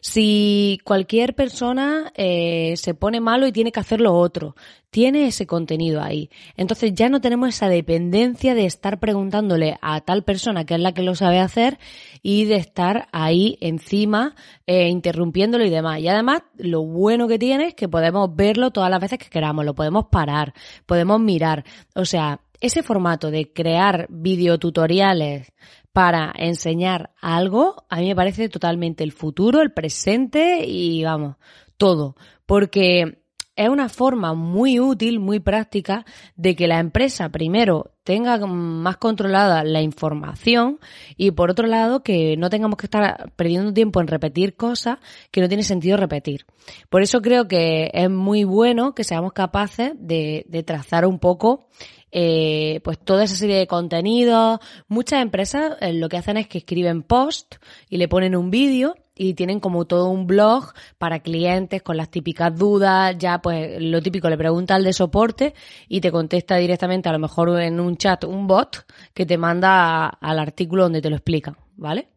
Si 0.05 0.79
cualquier 0.83 1.33
persona 1.33 2.11
eh, 2.15 2.73
se 2.75 2.93
pone 2.93 3.21
malo 3.21 3.47
y 3.47 3.53
tiene 3.53 3.71
que 3.71 3.79
hacer 3.79 4.01
lo 4.01 4.13
otro, 4.13 4.53
tiene 4.89 5.27
ese 5.27 5.47
contenido 5.47 6.01
ahí. 6.03 6.29
Entonces 6.57 6.93
ya 6.93 7.07
no 7.07 7.21
tenemos 7.21 7.47
esa 7.47 7.69
dependencia 7.69 8.53
de 8.53 8.65
estar 8.65 8.99
preguntándole 8.99 9.77
a 9.81 10.01
tal 10.01 10.25
persona 10.25 10.65
que 10.65 10.73
es 10.73 10.81
la 10.81 10.93
que 10.93 11.03
lo 11.03 11.15
sabe 11.15 11.39
hacer 11.39 11.79
y 12.21 12.43
de 12.43 12.57
estar 12.57 13.07
ahí 13.13 13.57
encima 13.61 14.35
eh, 14.67 14.89
interrumpiéndolo 14.89 15.63
y 15.63 15.69
demás. 15.69 16.01
Y 16.01 16.09
además 16.09 16.41
lo 16.57 16.83
bueno 16.83 17.29
que 17.29 17.39
tiene 17.39 17.67
es 17.67 17.73
que 17.73 17.87
podemos 17.87 18.35
verlo 18.35 18.71
todas 18.71 18.91
las 18.91 18.99
veces 18.99 19.19
que 19.19 19.29
queramos, 19.29 19.63
lo 19.63 19.73
podemos 19.73 20.07
parar, 20.07 20.53
podemos 20.85 21.21
mirar. 21.21 21.63
O 21.95 22.03
sea, 22.03 22.41
ese 22.63 22.81
formato 22.81 23.29
de 23.29 23.51
crear 23.51 24.07
videotutoriales 24.09 25.51
para 25.91 26.31
enseñar 26.37 27.11
algo, 27.21 27.83
a 27.89 27.97
mí 27.97 28.07
me 28.07 28.15
parece 28.15 28.47
totalmente 28.47 29.03
el 29.03 29.11
futuro, 29.11 29.61
el 29.61 29.73
presente 29.73 30.65
y 30.65 31.03
vamos, 31.03 31.35
todo. 31.75 32.15
Porque 32.45 33.21
es 33.57 33.69
una 33.69 33.89
forma 33.89 34.33
muy 34.33 34.79
útil, 34.79 35.19
muy 35.19 35.41
práctica 35.41 36.05
de 36.37 36.55
que 36.55 36.67
la 36.67 36.79
empresa 36.79 37.29
primero 37.29 37.91
tenga 38.03 38.37
más 38.47 38.95
controlada 38.97 39.65
la 39.65 39.81
información 39.81 40.79
y 41.17 41.31
por 41.31 41.51
otro 41.51 41.67
lado 41.67 42.01
que 42.01 42.37
no 42.37 42.49
tengamos 42.49 42.77
que 42.77 42.87
estar 42.87 43.31
perdiendo 43.35 43.73
tiempo 43.73 43.99
en 43.99 44.07
repetir 44.07 44.55
cosas 44.55 44.99
que 45.31 45.41
no 45.41 45.49
tiene 45.49 45.63
sentido 45.63 45.97
repetir. 45.97 46.45
Por 46.89 47.01
eso 47.01 47.21
creo 47.21 47.47
que 47.47 47.91
es 47.93 48.09
muy 48.09 48.45
bueno 48.45 48.95
que 48.95 49.03
seamos 49.03 49.33
capaces 49.33 49.91
de, 49.97 50.45
de 50.47 50.63
trazar 50.63 51.05
un 51.05 51.19
poco 51.19 51.67
eh, 52.15 52.79
pues 52.83 52.99
toda 52.99 53.23
esa 53.23 53.35
serie 53.35 53.57
de 53.57 53.65
contenidos. 53.65 54.59
Muchas 54.87 55.23
empresas 55.23 55.77
eh, 55.81 55.93
lo 55.93 56.09
que 56.09 56.17
hacen 56.17 56.37
es 56.37 56.47
que 56.47 56.59
escriben 56.59 57.01
post 57.01 57.55
y 57.89 57.97
le 57.97 58.07
ponen 58.07 58.35
un 58.35 58.51
vídeo 58.51 58.95
y 59.15 59.33
tienen 59.33 59.59
como 59.59 59.85
todo 59.85 60.09
un 60.09 60.27
blog 60.27 60.73
para 60.99 61.21
clientes 61.21 61.81
con 61.81 61.97
las 61.97 62.09
típicas 62.09 62.55
dudas, 62.55 63.15
ya 63.17 63.41
pues 63.41 63.81
lo 63.81 64.01
típico 64.01 64.29
le 64.29 64.37
pregunta 64.37 64.75
al 64.75 64.83
de 64.83 64.93
soporte 64.93 65.55
y 65.87 66.01
te 66.01 66.11
contesta 66.11 66.57
directamente 66.57 67.09
a 67.09 67.13
lo 67.13 67.19
mejor 67.19 67.59
en 67.59 67.79
un 67.79 67.97
chat 67.97 68.23
un 68.25 68.45
bot 68.45 68.85
que 69.13 69.25
te 69.25 69.37
manda 69.37 70.05
al 70.07 70.39
artículo 70.39 70.83
donde 70.83 71.01
te 71.01 71.09
lo 71.09 71.15
explica, 71.15 71.57
¿vale? 71.75 72.09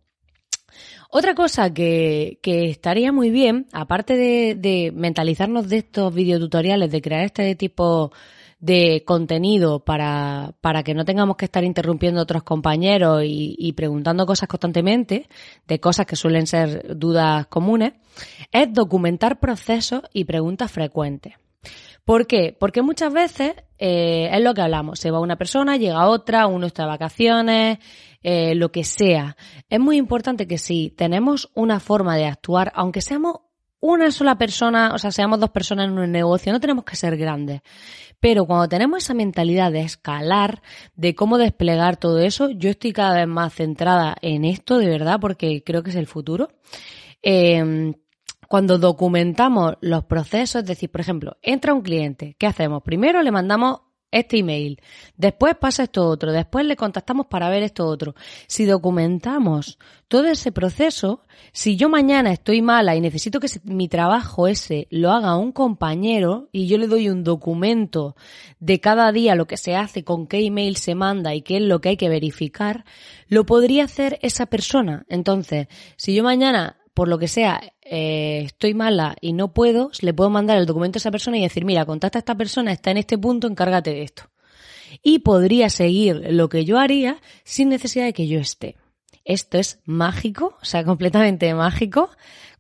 Otra 1.11 1.35
cosa 1.35 1.73
que, 1.73 2.39
que 2.43 2.69
estaría 2.69 3.13
muy 3.13 3.31
bien, 3.31 3.67
aparte 3.73 4.15
de, 4.15 4.57
de 4.57 4.93
mentalizarnos 4.95 5.69
de 5.69 5.79
estos 5.79 6.13
videotutoriales, 6.13 6.91
de 6.91 7.01
crear 7.01 7.25
este 7.25 7.55
tipo 7.55 8.13
de 8.59 9.05
contenido 9.07 9.85
para, 9.85 10.55
para 10.61 10.83
que 10.83 10.95
no 10.95 11.05
tengamos 11.05 11.37
que 11.37 11.45
estar 11.45 11.65
interrumpiendo 11.65 12.21
a 12.21 12.23
otros 12.23 12.43
compañeros 12.43 13.23
y, 13.25 13.73
preguntando 13.77 14.27
cosas 14.27 14.49
constantemente, 14.49 15.29
de 15.67 15.81
cosas 15.81 16.07
que 16.07 16.17
suelen 16.17 16.47
ser 16.47 16.97
dudas 16.97 17.47
comunes, 17.49 17.93
es 18.53 18.73
documentar 18.73 19.41
procesos 19.41 20.03
y 20.13 20.25
preguntas 20.25 20.71
frecuentes. 20.71 21.35
¿Por 22.05 22.27
qué? 22.27 22.57
Porque 22.59 22.83
muchas 22.83 23.13
veces 23.13 23.55
eh, 23.79 24.31
es 24.33 24.41
lo 24.41 24.55
que 24.55 24.63
hablamos. 24.63 25.01
Se 25.01 25.11
va 25.11 25.19
una 25.19 25.37
persona, 25.37 25.77
llega 25.77 26.07
otra, 26.07 26.47
uno 26.47 26.67
está 26.67 26.85
de 26.85 26.89
vacaciones, 26.89 27.79
eh, 28.23 28.55
lo 28.55 28.71
que 28.71 28.85
sea. 28.85 29.37
Es 29.69 29.81
muy 29.81 29.97
importante 29.97 30.47
que 30.47 30.57
si 30.57 30.91
tenemos 30.91 31.51
una 31.55 31.81
forma 31.81 32.17
de 32.17 32.27
actuar, 32.27 32.73
aunque 32.77 33.01
seamos 33.01 33.41
una 33.81 34.11
sola 34.11 34.39
persona, 34.39 34.93
o 34.95 34.99
sea, 34.99 35.11
seamos 35.11 35.41
dos 35.41 35.51
personas 35.51 35.87
en 35.87 35.99
un 35.99 36.11
negocio, 36.11 36.53
no 36.53 36.61
tenemos 36.61 36.85
que 36.85 36.97
ser 36.97 37.17
grandes. 37.17 37.61
Pero 38.21 38.47
cuando 38.47 38.69
tenemos 38.69 39.05
esa 39.05 39.15
mentalidad 39.15 39.71
de 39.71 39.83
escalar, 39.83 40.63
de 40.95 41.15
cómo 41.15 41.39
desplegar 41.39 41.97
todo 41.97 42.19
eso, 42.19 42.51
yo 42.51 42.71
estoy 42.71 42.93
cada 42.93 43.15
vez 43.15 43.29
más 43.29 43.55
centrada 43.55 44.17
en 44.23 44.45
esto, 44.45 44.79
de 44.79 44.89
verdad, 44.89 45.21
porque 45.21 45.63
creo 45.63 45.83
que 45.83 45.91
es 45.91 45.97
el 45.97 46.07
futuro. 46.07 46.49
Em, 47.23 47.95
cuando 48.49 48.79
documentamos 48.79 49.75
los 49.81 50.05
procesos, 50.05 50.63
es 50.63 50.69
decir, 50.69 50.91
por 50.91 51.01
ejemplo, 51.01 51.37
entra 51.43 51.75
un 51.75 51.83
cliente, 51.83 52.37
¿qué 52.39 52.47
hacemos? 52.47 52.83
Primero 52.83 53.23
le 53.23 53.31
mandamos 53.31 53.81
este 54.11 54.39
email, 54.39 54.81
después 55.17 55.57
pasa 55.57 55.85
esto 55.85 56.09
otro, 56.09 56.33
después 56.33 56.65
le 56.65 56.77
contactamos 56.77 57.27
para 57.27 57.51
ver 57.51 57.63
esto 57.63 57.87
otro. 57.87 58.15
Si 58.47 58.65
documentamos 58.65 59.79
todo 60.09 60.27
ese 60.27 60.53
proceso, 60.53 61.23
si 61.53 61.77
yo 61.77 61.89
mañana 61.89 62.33
estoy 62.33 62.63
mala 62.63 62.97
y 62.97 63.01
necesito 63.01 63.41
que 63.41 63.49
mi 63.65 63.89
trabajo 63.89 64.47
ese 64.47 64.87
lo 64.91 65.11
haga 65.11 65.37
un 65.37 65.53
compañero 65.53 66.49
y 66.53 66.67
yo 66.67 66.79
le 66.79 66.87
doy 66.87 67.09
un 67.09 67.25
documento 67.25 68.17
de 68.61 68.81
cada 68.81 69.13
día 69.13 69.35
lo 69.35 69.47
que 69.47 69.57
se 69.57 69.75
hace, 69.75 70.05
con 70.05 70.27
qué 70.27 70.45
email 70.45 70.77
se 70.77 70.95
manda 70.95 71.35
y 71.35 71.43
qué 71.43 71.57
es 71.57 71.63
lo 71.63 71.81
que 71.81 71.91
hay 71.91 71.97
que 71.97 72.09
verificar, 72.09 72.85
lo 73.29 73.45
podría 73.45 73.85
hacer 73.85 74.19
esa 74.23 74.47
persona. 74.47 75.05
Entonces, 75.09 75.69
si 75.97 76.15
yo 76.15 76.23
mañana 76.23 76.77
por 76.97 77.09
lo 77.09 77.19
que 77.19 77.29
sea, 77.29 77.61
eh, 77.89 78.43
estoy 78.45 78.75
mala 78.75 79.17
y 79.21 79.33
no 79.33 79.53
puedo, 79.53 79.91
le 80.01 80.13
puedo 80.13 80.31
mandar 80.31 80.59
el 80.59 80.67
documento 80.67 80.97
a 80.97 81.01
esa 81.01 81.11
persona 81.11 81.39
y 81.39 81.43
decir, 81.43 81.65
mira, 81.65 81.85
contacta 81.85 82.19
a 82.19 82.21
esta 82.21 82.35
persona, 82.35 82.73
está 82.73 82.91
en 82.91 82.99
este 82.99 83.19
punto, 83.19 83.47
encárgate 83.47 83.91
de 83.91 84.03
esto. 84.03 84.25
Y 85.03 85.21
podría 85.21 85.69
seguir 85.69 86.23
lo 86.31 86.49
que 86.49 86.65
yo 86.65 86.79
haría 86.79 87.21
sin 87.45 87.69
necesidad 87.69 88.05
de 88.05 88.13
que 88.13 88.29
yo 88.29 88.39
esté. 88.39 88.77
Esto 89.25 89.59
es 89.59 89.81
mágico, 89.85 90.57
o 90.61 90.65
sea, 90.65 90.85
completamente 90.85 91.53
mágico 91.55 92.11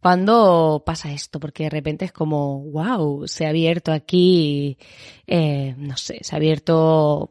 cuando 0.00 0.82
pasa 0.84 1.12
esto, 1.12 1.40
porque 1.40 1.64
de 1.64 1.70
repente 1.70 2.04
es 2.04 2.12
como, 2.12 2.60
wow, 2.70 3.26
se 3.26 3.46
ha 3.46 3.48
abierto 3.48 3.92
aquí, 3.92 4.78
eh, 5.26 5.74
no 5.78 5.96
sé, 5.96 6.18
se 6.22 6.34
ha 6.34 6.38
abierto 6.38 7.30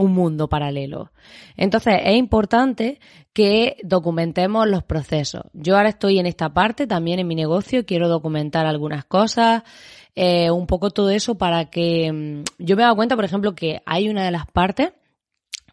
un 0.00 0.14
mundo 0.14 0.48
paralelo. 0.48 1.12
Entonces 1.56 1.94
es 2.02 2.16
importante 2.16 2.98
que 3.34 3.76
documentemos 3.82 4.66
los 4.66 4.82
procesos. 4.82 5.42
Yo 5.52 5.76
ahora 5.76 5.90
estoy 5.90 6.18
en 6.18 6.26
esta 6.26 6.54
parte 6.54 6.86
también 6.86 7.18
en 7.18 7.26
mi 7.26 7.34
negocio, 7.34 7.84
quiero 7.84 8.08
documentar 8.08 8.66
algunas 8.66 9.04
cosas, 9.04 9.62
eh, 10.16 10.50
un 10.50 10.66
poco 10.66 10.90
todo 10.90 11.10
eso 11.10 11.36
para 11.36 11.66
que 11.66 12.10
mm, 12.10 12.44
yo 12.64 12.76
me 12.76 12.82
he 12.82 12.84
dado 12.84 12.96
cuenta, 12.96 13.14
por 13.14 13.26
ejemplo, 13.26 13.54
que 13.54 13.82
hay 13.84 14.08
una 14.08 14.24
de 14.24 14.30
las 14.30 14.46
partes 14.46 14.92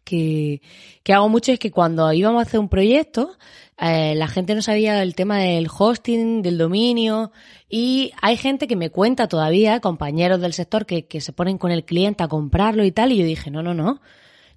que, 0.08 0.62
que 1.04 1.14
hago 1.14 1.28
mucho 1.28 1.52
es 1.52 1.60
que 1.60 1.70
cuando 1.70 2.12
íbamos 2.14 2.40
a 2.40 2.48
hacer 2.48 2.60
un 2.60 2.70
proyecto, 2.70 3.32
eh, 3.78 4.16
la 4.16 4.28
gente 4.28 4.56
no 4.56 4.62
sabía 4.62 5.04
el 5.04 5.14
tema 5.16 5.40
del 5.40 5.68
hosting, 5.68 6.42
del 6.42 6.58
dominio, 6.58 7.32
y 7.70 8.12
hay 8.22 8.38
gente 8.38 8.68
que 8.68 8.78
me 8.78 8.90
cuenta 8.90 9.28
todavía, 9.28 9.82
compañeros 9.82 10.40
del 10.40 10.54
sector, 10.54 10.86
que, 10.86 11.08
que 11.08 11.20
se 11.20 11.34
ponen 11.34 11.58
con 11.58 11.72
el 11.72 11.84
cliente 11.84 12.24
a 12.24 12.30
comprarlo 12.30 12.86
y 12.86 12.92
tal, 12.92 13.12
y 13.12 13.18
yo 13.18 13.26
dije, 13.26 13.52
no, 13.52 13.62
no, 13.62 13.74
no. 13.74 14.02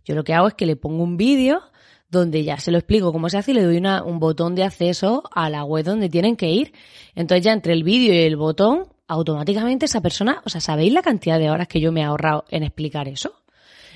Yo 0.04 0.14
lo 0.14 0.22
que 0.22 0.34
hago 0.34 0.48
es 0.48 0.54
que 0.54 0.66
le 0.66 0.76
pongo 0.76 1.02
un 1.02 1.16
vídeo 1.16 1.60
donde 2.08 2.44
ya 2.44 2.58
se 2.58 2.70
lo 2.70 2.78
explico 2.78 3.12
cómo 3.12 3.28
se 3.28 3.38
hace 3.38 3.52
y 3.52 3.54
le 3.54 3.62
doy 3.62 3.76
un 3.78 4.18
botón 4.18 4.54
de 4.54 4.64
acceso 4.64 5.22
a 5.32 5.48
la 5.48 5.64
web 5.64 5.84
donde 5.84 6.08
tienen 6.08 6.36
que 6.36 6.48
ir. 6.50 6.72
Entonces 7.14 7.44
ya 7.44 7.52
entre 7.52 7.72
el 7.72 7.84
vídeo 7.84 8.14
y 8.14 8.18
el 8.18 8.36
botón, 8.36 8.88
automáticamente 9.06 9.86
esa 9.86 10.00
persona, 10.00 10.40
o 10.44 10.48
sea, 10.48 10.60
¿sabéis 10.60 10.92
la 10.92 11.02
cantidad 11.02 11.38
de 11.38 11.50
horas 11.50 11.66
que 11.68 11.80
yo 11.80 11.90
me 11.90 12.00
he 12.00 12.04
ahorrado 12.04 12.44
en 12.48 12.62
explicar 12.62 13.08
eso? 13.08 13.39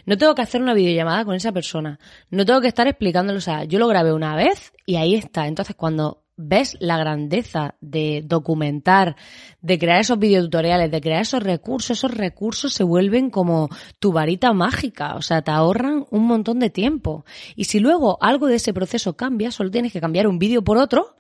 No 0.07 0.19
tengo 0.19 0.35
que 0.35 0.43
hacer 0.43 0.61
una 0.63 0.75
videollamada 0.75 1.25
con 1.25 1.35
esa 1.35 1.53
persona. 1.53 1.99
No 2.31 2.45
tengo 2.45 2.61
que 2.61 2.69
estar 2.69 2.87
explicándolo. 2.87 3.39
O 3.39 3.43
sea, 3.43 3.65
yo 3.65 3.79
lo 3.79 3.89
grabé 3.89 4.13
una 4.13 4.37
vez 4.37 4.73
y 4.87 4.97
ahí 4.97 5.15
está. 5.15 5.47
Entonces, 5.47 5.77
cuando 5.77 6.25
ves 6.37 6.77
la 6.81 6.99
grandeza 6.99 7.77
de 7.81 8.23
documentar, 8.25 9.17
de 9.61 9.79
crear 9.79 10.01
esos 10.01 10.19
videotutoriales, 10.19 10.91
de 10.91 11.01
crear 11.01 11.23
esos 11.23 11.43
recursos, 11.43 11.99
esos 11.99 12.13
recursos 12.13 12.73
se 12.73 12.85
vuelven 12.85 13.31
como 13.31 13.69
tu 13.99 14.13
varita 14.13 14.53
mágica, 14.53 15.15
o 15.15 15.23
sea, 15.23 15.43
te 15.43 15.53
ahorran 15.53 16.07
un 16.11 16.27
montón 16.27 16.59
de 16.59 16.71
tiempo. 16.71 17.25
Y 17.55 17.65
si 17.65 17.79
luego 17.79 18.19
algo 18.21 18.47
de 18.47 18.57
ese 18.57 18.75
proceso 18.75 19.17
cambia, 19.17 19.51
solo 19.51 19.71
tienes 19.71 19.93
que 19.93 20.01
cambiar 20.01 20.27
un 20.27 20.39
vídeo 20.39 20.63
por 20.63 20.79
otro 20.79 21.17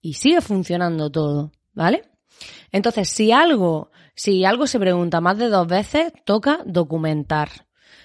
y 0.00 0.14
sigue 0.14 0.40
funcionando 0.40 1.10
todo, 1.10 1.52
¿vale? 1.72 2.02
Entonces, 2.72 3.08
si 3.08 3.32
algo, 3.32 3.90
si 4.14 4.44
algo 4.44 4.66
se 4.66 4.78
pregunta 4.78 5.20
más 5.20 5.38
de 5.38 5.48
dos 5.48 5.66
veces, 5.66 6.12
toca 6.24 6.60
documentar. 6.64 7.48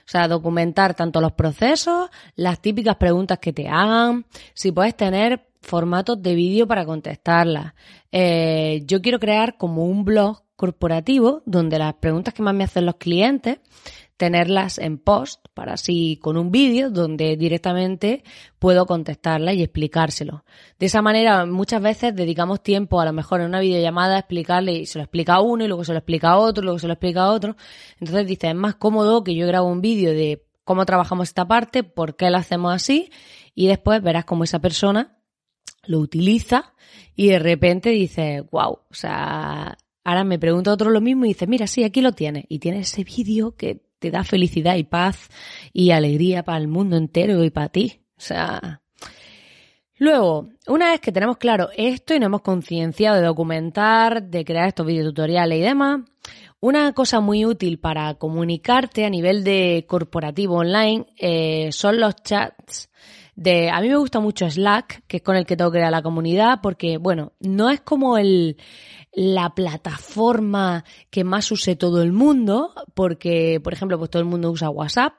O 0.08 0.10
sea, 0.10 0.28
documentar 0.28 0.94
tanto 0.94 1.20
los 1.20 1.32
procesos, 1.32 2.10
las 2.36 2.62
típicas 2.62 2.96
preguntas 2.98 3.40
que 3.40 3.54
te 3.54 3.68
hagan, 3.68 4.26
si 4.54 4.72
puedes 4.72 4.96
tener 4.96 5.48
formatos 5.62 6.22
de 6.22 6.36
vídeo 6.36 6.68
para 6.68 6.86
contestarlas. 6.86 7.74
Eh, 8.12 8.84
yo 8.86 9.02
quiero 9.02 9.20
crear 9.20 9.58
como 9.58 9.86
un 9.86 10.06
blog 10.06 10.44
corporativo 10.56 11.42
donde 11.46 11.80
las 11.80 11.96
preguntas 11.96 12.34
que 12.34 12.44
más 12.44 12.54
me 12.54 12.64
hacen 12.64 12.86
los 12.86 12.96
clientes 12.96 13.60
tenerlas 14.18 14.78
en 14.78 14.98
post 14.98 15.46
para 15.54 15.74
así 15.74 16.18
con 16.22 16.38
un 16.38 16.52
vídeo 16.52 16.90
donde 16.90 17.36
directamente 17.36 18.24
puedo 18.60 18.86
contestarlas 18.86 19.56
y 19.56 19.64
explicárselo. 19.64 20.46
De 20.80 20.86
esa 20.86 21.02
manera 21.02 21.46
muchas 21.46 21.82
veces 21.82 22.16
dedicamos 22.16 22.64
tiempo 22.64 23.02
a 23.02 23.06
lo 23.06 23.14
mejor 23.14 23.42
en 23.42 23.48
una 23.48 23.60
videollamada 23.60 24.16
a 24.16 24.20
explicarle 24.20 24.74
y 24.74 24.86
se 24.86 25.00
lo 25.00 25.04
explica 25.04 25.36
a 25.36 25.42
uno 25.42 25.66
y 25.66 25.68
luego 25.68 25.84
se 25.84 25.92
lo 25.92 26.00
explica 26.00 26.30
a 26.30 26.38
otro 26.38 26.64
y 26.64 26.66
luego 26.66 26.80
se 26.80 26.88
lo 26.88 26.94
explica 26.94 27.24
a 27.24 27.32
otro. 27.32 27.56
Entonces 28.00 28.26
dice, 28.26 28.50
es 28.50 28.56
más 28.56 28.76
cómodo 28.76 29.24
que 29.24 29.36
yo 29.36 29.48
grabo 29.48 29.68
un 29.68 29.82
vídeo 29.82 30.12
de 30.12 30.46
cómo 30.64 30.86
trabajamos 30.86 31.28
esta 31.28 31.48
parte, 31.48 31.84
por 31.84 32.16
qué 32.16 32.30
lo 32.30 32.38
hacemos 32.38 32.74
así 32.74 33.12
y 33.54 33.68
después 33.68 34.02
verás 34.02 34.26
cómo 34.26 34.46
esa 34.46 34.60
persona 34.60 35.18
lo 35.88 36.00
utiliza 36.00 36.74
y 37.16 37.28
de 37.28 37.40
repente 37.40 37.90
dice, 37.90 38.42
wow, 38.52 38.80
o 38.90 38.94
sea, 38.94 39.78
ahora 40.04 40.24
me 40.24 40.40
pregunta 40.40 40.72
otro 40.72 40.90
lo 40.90 41.02
mismo 41.02 41.26
y 41.26 41.30
dice, 41.30 41.48
mira, 41.48 41.68
sí, 41.68 41.84
aquí 41.84 42.02
lo 42.02 42.14
tienes. 42.14 42.46
Y 42.48 42.60
tiene 42.60 42.80
ese 42.80 43.04
vídeo 43.04 43.56
que 43.56 43.85
te 44.00 44.12
da 44.12 44.24
felicidad 44.24 44.76
y 44.76 44.84
paz 44.84 45.30
y 45.74 45.92
alegría 45.92 46.44
para 46.44 46.58
el 46.58 46.68
mundo 46.68 46.98
entero 46.98 47.44
y 47.44 47.50
para 47.50 47.70
ti. 47.70 48.02
O 48.18 48.22
sea, 48.22 48.82
Luego, 49.98 50.50
una 50.68 50.92
vez 50.92 51.00
que 51.00 51.14
tenemos 51.14 51.38
claro 51.38 51.70
esto 51.78 52.14
y 52.14 52.20
nos 52.20 52.28
hemos 52.28 52.42
concienciado 52.42 53.16
de 53.16 53.26
documentar, 53.26 54.24
de 54.24 54.44
crear 54.44 54.68
estos 54.68 54.86
videotutoriales 54.86 55.58
y 55.58 55.62
demás, 55.62 56.02
una 56.60 56.92
cosa 56.92 57.22
muy 57.22 57.46
útil 57.46 57.80
para 57.80 58.16
comunicarte 58.16 59.06
a 59.06 59.10
nivel 59.10 59.46
de 59.46 59.86
corporativo 59.88 60.56
online 60.56 61.06
eh, 61.18 61.70
son 61.72 62.02
los 62.02 62.16
chats 62.16 62.90
de, 63.36 63.70
a 63.70 63.82
mí 63.82 63.90
me 63.90 63.98
gusta 63.98 64.20
mucho 64.20 64.50
Slack, 64.50 65.04
que 65.08 65.18
es 65.18 65.24
con 65.24 65.36
el 65.36 65.46
que 65.46 65.58
tengo 65.58 65.72
crear 65.72 65.92
la 65.92 66.02
comunidad, 66.02 66.60
porque, 66.64 66.98
bueno, 66.98 67.34
no 67.42 67.70
es 67.70 67.82
como 67.82 68.18
el, 68.18 68.58
la 69.16 69.56
plataforma 69.56 70.84
que 71.10 71.24
más 71.24 71.52
use 71.52 71.76
todo 71.76 72.02
el 72.02 72.12
mundo, 72.12 72.74
porque, 72.94 73.60
por 73.64 73.74
ejemplo, 73.74 73.98
pues 73.98 74.10
todo 74.10 74.22
el 74.22 74.28
mundo 74.28 74.52
usa 74.52 74.70
WhatsApp, 74.70 75.14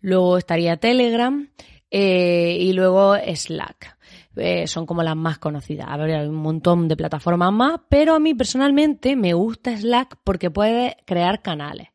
luego 0.00 0.38
estaría 0.38 0.76
Telegram, 0.76 1.50
eh, 1.90 2.56
y 2.60 2.72
luego 2.72 3.16
Slack. 3.16 3.96
Eh, 4.36 4.68
son 4.68 4.86
como 4.86 5.02
las 5.02 5.16
más 5.16 5.38
conocidas. 5.38 5.88
A 5.90 5.96
ver, 5.96 6.12
hay 6.12 6.26
un 6.28 6.36
montón 6.36 6.86
de 6.86 6.96
plataformas 6.96 7.52
más, 7.52 7.80
pero 7.88 8.14
a 8.14 8.20
mí 8.20 8.32
personalmente 8.34 9.16
me 9.16 9.34
gusta 9.34 9.76
Slack 9.76 10.18
porque 10.22 10.50
puede 10.50 10.96
crear 11.04 11.42
canales. 11.42 11.88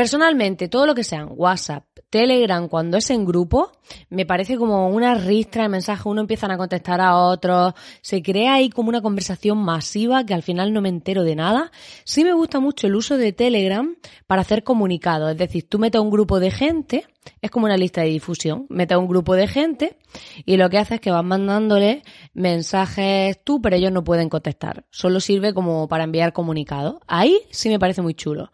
Personalmente, 0.00 0.68
todo 0.68 0.86
lo 0.86 0.94
que 0.94 1.04
sean 1.04 1.28
WhatsApp, 1.36 1.84
Telegram, 2.08 2.68
cuando 2.68 2.96
es 2.96 3.10
en 3.10 3.26
grupo, 3.26 3.70
me 4.08 4.24
parece 4.24 4.56
como 4.56 4.88
una 4.88 5.14
ristra 5.14 5.64
de 5.64 5.68
mensajes, 5.68 6.06
uno 6.06 6.22
empiezan 6.22 6.50
a 6.50 6.56
contestar 6.56 7.02
a 7.02 7.18
otros, 7.18 7.74
se 8.00 8.22
crea 8.22 8.54
ahí 8.54 8.70
como 8.70 8.88
una 8.88 9.02
conversación 9.02 9.58
masiva 9.58 10.24
que 10.24 10.32
al 10.32 10.42
final 10.42 10.72
no 10.72 10.80
me 10.80 10.88
entero 10.88 11.22
de 11.22 11.36
nada. 11.36 11.70
Sí 12.04 12.24
me 12.24 12.32
gusta 12.32 12.60
mucho 12.60 12.86
el 12.86 12.94
uso 12.94 13.18
de 13.18 13.34
Telegram 13.34 13.94
para 14.26 14.40
hacer 14.40 14.64
comunicados, 14.64 15.32
es 15.32 15.36
decir, 15.36 15.68
tú 15.68 15.78
metes 15.78 16.00
un 16.00 16.08
grupo 16.08 16.40
de 16.40 16.50
gente, 16.50 17.04
es 17.42 17.50
como 17.50 17.66
una 17.66 17.76
lista 17.76 18.00
de 18.00 18.08
difusión, 18.08 18.64
metes 18.70 18.96
un 18.96 19.06
grupo 19.06 19.34
de 19.34 19.48
gente 19.48 19.98
y 20.46 20.56
lo 20.56 20.70
que 20.70 20.78
haces 20.78 20.94
es 20.94 21.00
que 21.02 21.10
vas 21.10 21.24
mandándole 21.24 22.04
mensajes 22.32 23.38
tú, 23.44 23.60
pero 23.60 23.76
ellos 23.76 23.92
no 23.92 24.02
pueden 24.02 24.30
contestar, 24.30 24.86
solo 24.88 25.20
sirve 25.20 25.52
como 25.52 25.88
para 25.88 26.04
enviar 26.04 26.32
comunicados. 26.32 26.96
Ahí 27.06 27.42
sí 27.50 27.68
me 27.68 27.78
parece 27.78 28.00
muy 28.00 28.14
chulo. 28.14 28.50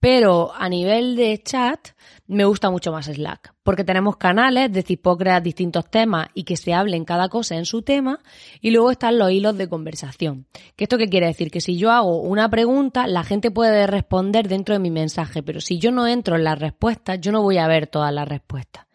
Pero 0.00 0.52
a 0.54 0.68
nivel 0.68 1.16
de 1.16 1.42
chat, 1.42 1.88
me 2.28 2.44
gusta 2.44 2.70
mucho 2.70 2.92
más 2.92 3.06
Slack, 3.06 3.54
porque 3.64 3.82
tenemos 3.82 4.16
canales, 4.16 4.66
es 4.66 4.72
decir, 4.72 5.00
puedo 5.02 5.18
crear 5.18 5.42
distintos 5.42 5.90
temas 5.90 6.28
y 6.34 6.44
que 6.44 6.56
se 6.56 6.72
hablen 6.72 7.04
cada 7.04 7.28
cosa 7.28 7.56
en 7.56 7.64
su 7.64 7.82
tema, 7.82 8.20
y 8.60 8.70
luego 8.70 8.92
están 8.92 9.18
los 9.18 9.32
hilos 9.32 9.58
de 9.58 9.68
conversación. 9.68 10.46
¿Qué 10.76 10.84
esto 10.84 10.98
qué 10.98 11.08
quiere 11.08 11.26
decir? 11.26 11.50
Que 11.50 11.60
si 11.60 11.76
yo 11.76 11.90
hago 11.90 12.20
una 12.20 12.48
pregunta, 12.48 13.08
la 13.08 13.24
gente 13.24 13.50
puede 13.50 13.88
responder 13.88 14.46
dentro 14.46 14.74
de 14.74 14.78
mi 14.78 14.90
mensaje, 14.90 15.42
pero 15.42 15.60
si 15.60 15.78
yo 15.78 15.90
no 15.90 16.06
entro 16.06 16.36
en 16.36 16.44
las 16.44 16.60
respuestas, 16.60 17.20
yo 17.20 17.32
no 17.32 17.42
voy 17.42 17.58
a 17.58 17.66
ver 17.66 17.88
todas 17.88 18.12
las 18.12 18.28
respuestas. 18.28 18.86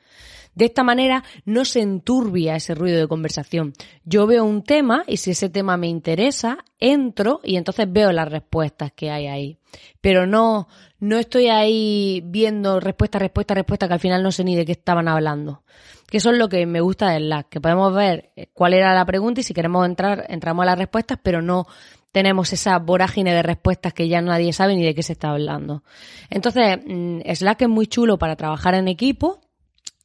De 0.55 0.65
esta 0.65 0.83
manera 0.83 1.23
no 1.45 1.65
se 1.65 1.81
enturbia 1.81 2.55
ese 2.55 2.75
ruido 2.75 2.99
de 2.99 3.07
conversación. 3.07 3.73
Yo 4.05 4.27
veo 4.27 4.45
un 4.45 4.63
tema 4.63 5.03
y 5.07 5.17
si 5.17 5.31
ese 5.31 5.49
tema 5.49 5.77
me 5.77 5.87
interesa, 5.87 6.59
entro 6.79 7.41
y 7.43 7.57
entonces 7.57 7.91
veo 7.91 8.11
las 8.11 8.29
respuestas 8.29 8.91
que 8.93 9.09
hay 9.09 9.27
ahí. 9.27 9.57
Pero 10.01 10.25
no, 10.25 10.67
no 10.99 11.17
estoy 11.17 11.49
ahí 11.49 12.21
viendo 12.25 12.79
respuesta, 12.79 13.19
respuesta, 13.19 13.53
respuesta 13.53 13.87
que 13.87 13.93
al 13.93 13.99
final 13.99 14.23
no 14.23 14.31
sé 14.31 14.43
ni 14.43 14.55
de 14.55 14.65
qué 14.65 14.73
estaban 14.73 15.07
hablando. 15.07 15.63
Que 16.09 16.17
eso 16.17 16.31
es 16.31 16.37
lo 16.37 16.49
que 16.49 16.65
me 16.65 16.81
gusta 16.81 17.09
del 17.09 17.29
LAC, 17.29 17.49
que 17.49 17.61
podemos 17.61 17.93
ver 17.93 18.31
cuál 18.53 18.73
era 18.73 18.93
la 18.93 19.05
pregunta 19.05 19.41
y 19.41 19.43
si 19.43 19.53
queremos 19.53 19.85
entrar, 19.85 20.25
entramos 20.29 20.63
a 20.63 20.67
las 20.67 20.77
respuestas, 20.77 21.19
pero 21.21 21.41
no 21.41 21.65
tenemos 22.13 22.53
esa 22.53 22.77
vorágine 22.77 23.33
de 23.33 23.41
respuestas 23.41 23.91
que 23.91 24.07
ya 24.07 24.21
nadie 24.21 24.53
sabe 24.53 24.75
ni 24.75 24.83
de 24.85 24.93
qué 24.93 25.01
se 25.01 25.13
está 25.13 25.31
hablando. 25.31 25.83
Entonces, 26.29 26.77
mm, 26.85 27.21
Slack 27.33 27.63
es 27.63 27.69
muy 27.69 27.87
chulo 27.87 28.19
para 28.19 28.35
trabajar 28.35 28.75
en 28.75 28.87
equipo, 28.87 29.41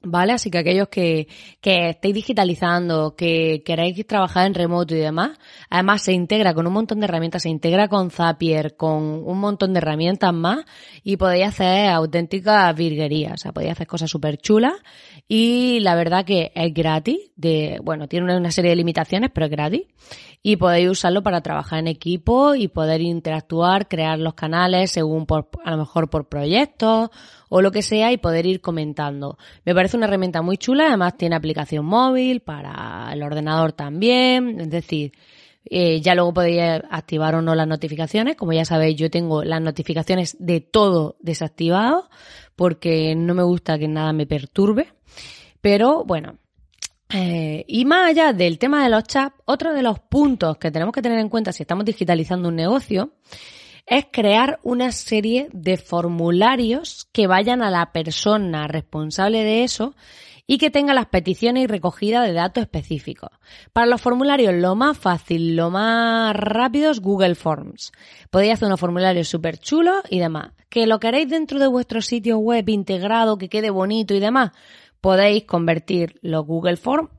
¿Vale? 0.00 0.32
Así 0.32 0.48
que 0.48 0.58
aquellos 0.58 0.88
que, 0.88 1.26
que 1.60 1.90
estéis 1.90 2.14
digitalizando, 2.14 3.16
que 3.16 3.64
queráis 3.64 4.06
trabajar 4.06 4.46
en 4.46 4.54
remoto 4.54 4.94
y 4.94 5.00
demás, 5.00 5.36
además 5.70 6.02
se 6.02 6.12
integra 6.12 6.54
con 6.54 6.68
un 6.68 6.72
montón 6.72 7.00
de 7.00 7.06
herramientas, 7.06 7.42
se 7.42 7.48
integra 7.48 7.88
con 7.88 8.12
Zapier, 8.12 8.76
con 8.76 9.02
un 9.02 9.38
montón 9.40 9.72
de 9.72 9.78
herramientas 9.78 10.32
más 10.32 10.64
y 11.02 11.16
podéis 11.16 11.48
hacer 11.48 11.90
auténticas 11.90 12.76
virguerías, 12.76 13.32
o 13.32 13.36
sea, 13.38 13.52
podéis 13.52 13.72
hacer 13.72 13.88
cosas 13.88 14.08
súper 14.08 14.38
chulas 14.38 14.74
y 15.26 15.80
la 15.80 15.96
verdad 15.96 16.24
que 16.24 16.52
es 16.54 16.72
gratis, 16.72 17.32
de, 17.34 17.80
bueno, 17.82 18.06
tiene 18.06 18.36
una 18.36 18.52
serie 18.52 18.70
de 18.70 18.76
limitaciones, 18.76 19.30
pero 19.34 19.46
es 19.46 19.50
gratis 19.50 19.82
y 20.42 20.56
podéis 20.56 20.90
usarlo 20.90 21.22
para 21.22 21.40
trabajar 21.40 21.80
en 21.80 21.88
equipo 21.88 22.54
y 22.54 22.68
poder 22.68 23.00
interactuar, 23.00 23.88
crear 23.88 24.18
los 24.18 24.34
canales 24.34 24.90
según 24.90 25.26
por, 25.26 25.48
a 25.64 25.72
lo 25.72 25.78
mejor 25.78 26.10
por 26.10 26.28
proyectos 26.28 27.10
o 27.48 27.62
lo 27.62 27.72
que 27.72 27.82
sea 27.82 28.12
y 28.12 28.18
poder 28.18 28.46
ir 28.46 28.60
comentando. 28.60 29.38
Me 29.64 29.74
parece 29.74 29.96
una 29.96 30.06
herramienta 30.06 30.42
muy 30.42 30.56
chula, 30.56 30.88
además 30.88 31.16
tiene 31.16 31.36
aplicación 31.36 31.84
móvil 31.84 32.40
para 32.40 33.10
el 33.12 33.22
ordenador 33.22 33.72
también, 33.72 34.60
es 34.60 34.70
decir, 34.70 35.12
eh, 35.70 36.00
ya 36.00 36.14
luego 36.14 36.32
podéis 36.32 36.82
activar 36.90 37.34
o 37.34 37.42
no 37.42 37.54
las 37.54 37.66
notificaciones. 37.66 38.36
Como 38.36 38.52
ya 38.52 38.64
sabéis, 38.64 38.96
yo 38.96 39.10
tengo 39.10 39.44
las 39.44 39.60
notificaciones 39.60 40.36
de 40.38 40.60
todo 40.60 41.16
desactivado 41.20 42.08
porque 42.56 43.14
no 43.14 43.34
me 43.34 43.42
gusta 43.42 43.78
que 43.78 43.88
nada 43.88 44.12
me 44.12 44.26
perturbe. 44.26 44.92
Pero 45.60 46.04
bueno, 46.04 46.38
eh, 47.10 47.64
y 47.66 47.84
más 47.84 48.10
allá 48.10 48.32
del 48.32 48.58
tema 48.58 48.82
de 48.82 48.90
los 48.90 49.04
chats, 49.04 49.36
otro 49.46 49.72
de 49.72 49.82
los 49.82 49.98
puntos 49.98 50.58
que 50.58 50.70
tenemos 50.70 50.92
que 50.92 51.02
tener 51.02 51.18
en 51.18 51.28
cuenta 51.28 51.52
si 51.52 51.62
estamos 51.62 51.84
digitalizando 51.84 52.48
un 52.48 52.56
negocio 52.56 53.12
es 53.86 54.06
crear 54.12 54.60
una 54.62 54.92
serie 54.92 55.48
de 55.52 55.78
formularios 55.78 57.08
que 57.12 57.26
vayan 57.26 57.62
a 57.62 57.70
la 57.70 57.92
persona 57.92 58.68
responsable 58.68 59.42
de 59.42 59.64
eso 59.64 59.94
y 60.50 60.56
que 60.56 60.70
tenga 60.70 60.94
las 60.94 61.06
peticiones 61.06 61.64
y 61.64 61.66
recogida 61.66 62.22
de 62.22 62.32
datos 62.32 62.62
específicos. 62.62 63.30
Para 63.74 63.86
los 63.86 64.00
formularios, 64.00 64.54
lo 64.54 64.74
más 64.74 64.96
fácil, 64.96 65.56
lo 65.56 65.70
más 65.70 66.34
rápido 66.34 66.90
es 66.90 67.00
Google 67.00 67.34
Forms. 67.34 67.92
Podéis 68.30 68.54
hacer 68.54 68.66
unos 68.66 68.80
formularios 68.80 69.28
súper 69.28 69.58
chulos 69.58 70.02
y 70.08 70.18
demás. 70.18 70.52
Que 70.70 70.86
lo 70.86 71.00
queréis 71.00 71.28
dentro 71.28 71.58
de 71.58 71.66
vuestro 71.66 72.00
sitio 72.00 72.38
web 72.38 72.66
integrado, 72.70 73.36
que 73.36 73.50
quede 73.50 73.68
bonito 73.68 74.14
y 74.14 74.20
demás, 74.20 74.52
podéis 75.00 75.44
convertir 75.44 76.18
los 76.22 76.44
Google 76.46 76.76
Forms 76.76 77.10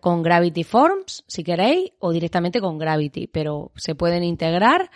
con 0.00 0.22
Gravity 0.22 0.64
Forms, 0.64 1.24
si 1.26 1.44
queréis, 1.44 1.92
o 1.98 2.10
directamente 2.10 2.60
con 2.60 2.78
Gravity, 2.78 3.26
pero 3.26 3.72
se 3.76 3.94
pueden 3.94 4.24
integrar 4.24 4.90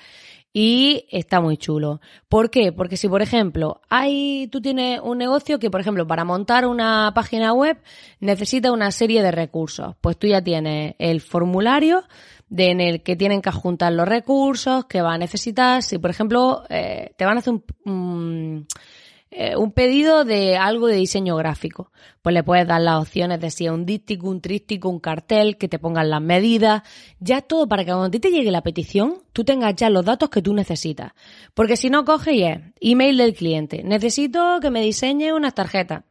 y 0.52 1.06
está 1.10 1.40
muy 1.40 1.56
chulo. 1.56 2.00
¿Por 2.28 2.50
qué? 2.50 2.72
Porque 2.72 2.96
si, 2.96 3.08
por 3.08 3.22
ejemplo, 3.22 3.82
hay, 3.88 4.48
tú 4.48 4.60
tienes 4.60 5.00
un 5.02 5.18
negocio 5.18 5.58
que, 5.58 5.70
por 5.70 5.80
ejemplo, 5.80 6.06
para 6.06 6.24
montar 6.24 6.66
una 6.66 7.12
página 7.14 7.52
web 7.52 7.78
necesita 8.20 8.72
una 8.72 8.90
serie 8.90 9.22
de 9.22 9.30
recursos. 9.30 9.94
Pues 10.00 10.18
tú 10.18 10.26
ya 10.26 10.42
tienes 10.42 10.94
el 10.98 11.20
formulario 11.20 12.04
de, 12.48 12.70
en 12.70 12.80
el 12.80 13.02
que 13.02 13.16
tienen 13.16 13.42
que 13.42 13.52
juntar 13.52 13.92
los 13.92 14.08
recursos 14.08 14.86
que 14.86 15.02
va 15.02 15.14
a 15.14 15.18
necesitar. 15.18 15.82
Si, 15.82 15.98
por 15.98 16.10
ejemplo, 16.10 16.64
eh, 16.68 17.12
te 17.16 17.24
van 17.24 17.36
a 17.36 17.40
hacer 17.40 17.54
un, 17.84 18.66
eh, 19.32 19.56
un 19.56 19.70
pedido 19.70 20.24
de 20.24 20.56
algo 20.56 20.88
de 20.88 20.96
diseño 20.96 21.36
gráfico. 21.36 21.92
Pues 22.20 22.34
le 22.34 22.42
puedes 22.42 22.66
dar 22.66 22.80
las 22.80 23.00
opciones 23.00 23.40
de 23.40 23.50
si 23.50 23.66
es 23.66 23.70
un 23.70 23.86
díptico, 23.86 24.28
un 24.28 24.40
trístico, 24.40 24.88
un 24.88 24.98
cartel, 24.98 25.56
que 25.56 25.68
te 25.68 25.78
pongan 25.78 26.10
las 26.10 26.20
medidas, 26.20 26.82
ya 27.20 27.40
todo 27.40 27.68
para 27.68 27.84
que 27.84 27.90
cuando 27.90 28.06
a 28.06 28.10
ti 28.10 28.18
te 28.18 28.30
llegue 28.30 28.50
la 28.50 28.62
petición, 28.62 29.22
tú 29.32 29.44
tengas 29.44 29.76
ya 29.76 29.88
los 29.88 30.04
datos 30.04 30.30
que 30.30 30.42
tú 30.42 30.52
necesitas. 30.52 31.12
Porque 31.54 31.76
si 31.76 31.90
no 31.90 32.04
coge 32.04 32.34
y 32.34 32.42
es 32.42 32.60
email 32.80 33.16
del 33.16 33.34
cliente, 33.34 33.82
necesito 33.84 34.58
que 34.60 34.70
me 34.70 34.82
diseñe 34.82 35.32
unas 35.32 35.54
tarjetas. 35.54 36.02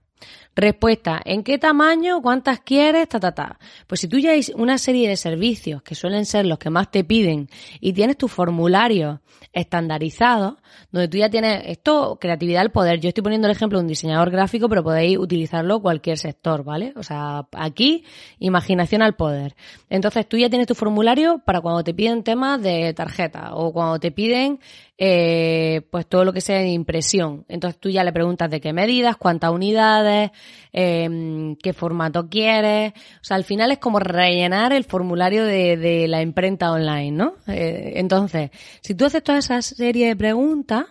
Respuesta, 0.55 1.21
¿en 1.23 1.43
qué 1.43 1.57
tamaño? 1.57 2.21
¿Cuántas 2.21 2.59
quieres? 2.59 3.07
Ta, 3.07 3.19
ta, 3.19 3.33
ta. 3.33 3.59
Pues 3.87 4.01
si 4.01 4.07
tú 4.07 4.17
ya 4.19 4.31
hay 4.31 4.41
una 4.55 4.77
serie 4.77 5.07
de 5.07 5.15
servicios 5.15 5.81
que 5.83 5.95
suelen 5.95 6.25
ser 6.25 6.45
los 6.45 6.59
que 6.59 6.69
más 6.69 6.91
te 6.91 7.03
piden 7.03 7.49
y 7.79 7.93
tienes 7.93 8.17
tu 8.17 8.27
formulario 8.27 9.21
estandarizado, 9.53 10.57
donde 10.91 11.07
tú 11.07 11.17
ya 11.17 11.29
tienes 11.29 11.63
esto, 11.65 12.17
creatividad 12.19 12.61
al 12.61 12.71
poder. 12.71 12.99
Yo 12.99 13.09
estoy 13.09 13.23
poniendo 13.23 13.47
el 13.47 13.51
ejemplo 13.51 13.79
de 13.79 13.83
un 13.83 13.87
diseñador 13.87 14.31
gráfico, 14.31 14.67
pero 14.67 14.83
podéis 14.83 15.17
utilizarlo 15.17 15.81
cualquier 15.81 16.17
sector, 16.17 16.63
¿vale? 16.63 16.93
O 16.97 17.03
sea, 17.03 17.47
aquí, 17.53 18.03
imaginación 18.39 19.01
al 19.01 19.15
poder. 19.15 19.55
Entonces 19.89 20.27
tú 20.27 20.37
ya 20.37 20.49
tienes 20.49 20.67
tu 20.67 20.75
formulario 20.75 21.39
para 21.45 21.61
cuando 21.61 21.83
te 21.83 21.93
piden 21.93 22.23
temas 22.23 22.61
de 22.61 22.93
tarjeta 22.93 23.55
o 23.55 23.71
cuando 23.71 23.99
te 23.99 24.11
piden 24.11 24.59
eh, 25.01 25.81
pues 25.89 26.05
todo 26.07 26.25
lo 26.25 26.33
que 26.33 26.41
sea 26.41 26.61
impresión. 26.67 27.45
Entonces 27.47 27.79
tú 27.79 27.89
ya 27.89 28.03
le 28.03 28.11
preguntas 28.11 28.51
de 28.51 28.59
qué 28.59 28.73
medidas, 28.73 29.15
cuántas 29.15 29.51
unidades, 29.51 30.31
eh, 30.73 31.55
qué 31.63 31.71
formato 31.71 32.27
quieres. 32.27 32.91
O 33.21 33.23
sea, 33.23 33.37
al 33.37 33.45
final 33.45 33.71
es 33.71 33.77
como 33.77 33.99
rellenar 33.99 34.73
el 34.73 34.83
formulario 34.83 35.45
de, 35.45 35.77
de 35.77 36.09
la 36.09 36.21
imprenta 36.21 36.71
online, 36.73 37.11
¿no? 37.11 37.35
Eh, 37.47 37.93
entonces, 37.95 38.51
si 38.81 38.93
tú 38.93 39.05
haces 39.05 39.23
toda 39.23 39.37
esa 39.37 39.61
serie 39.61 40.07
de 40.07 40.15
preguntas, 40.17 40.85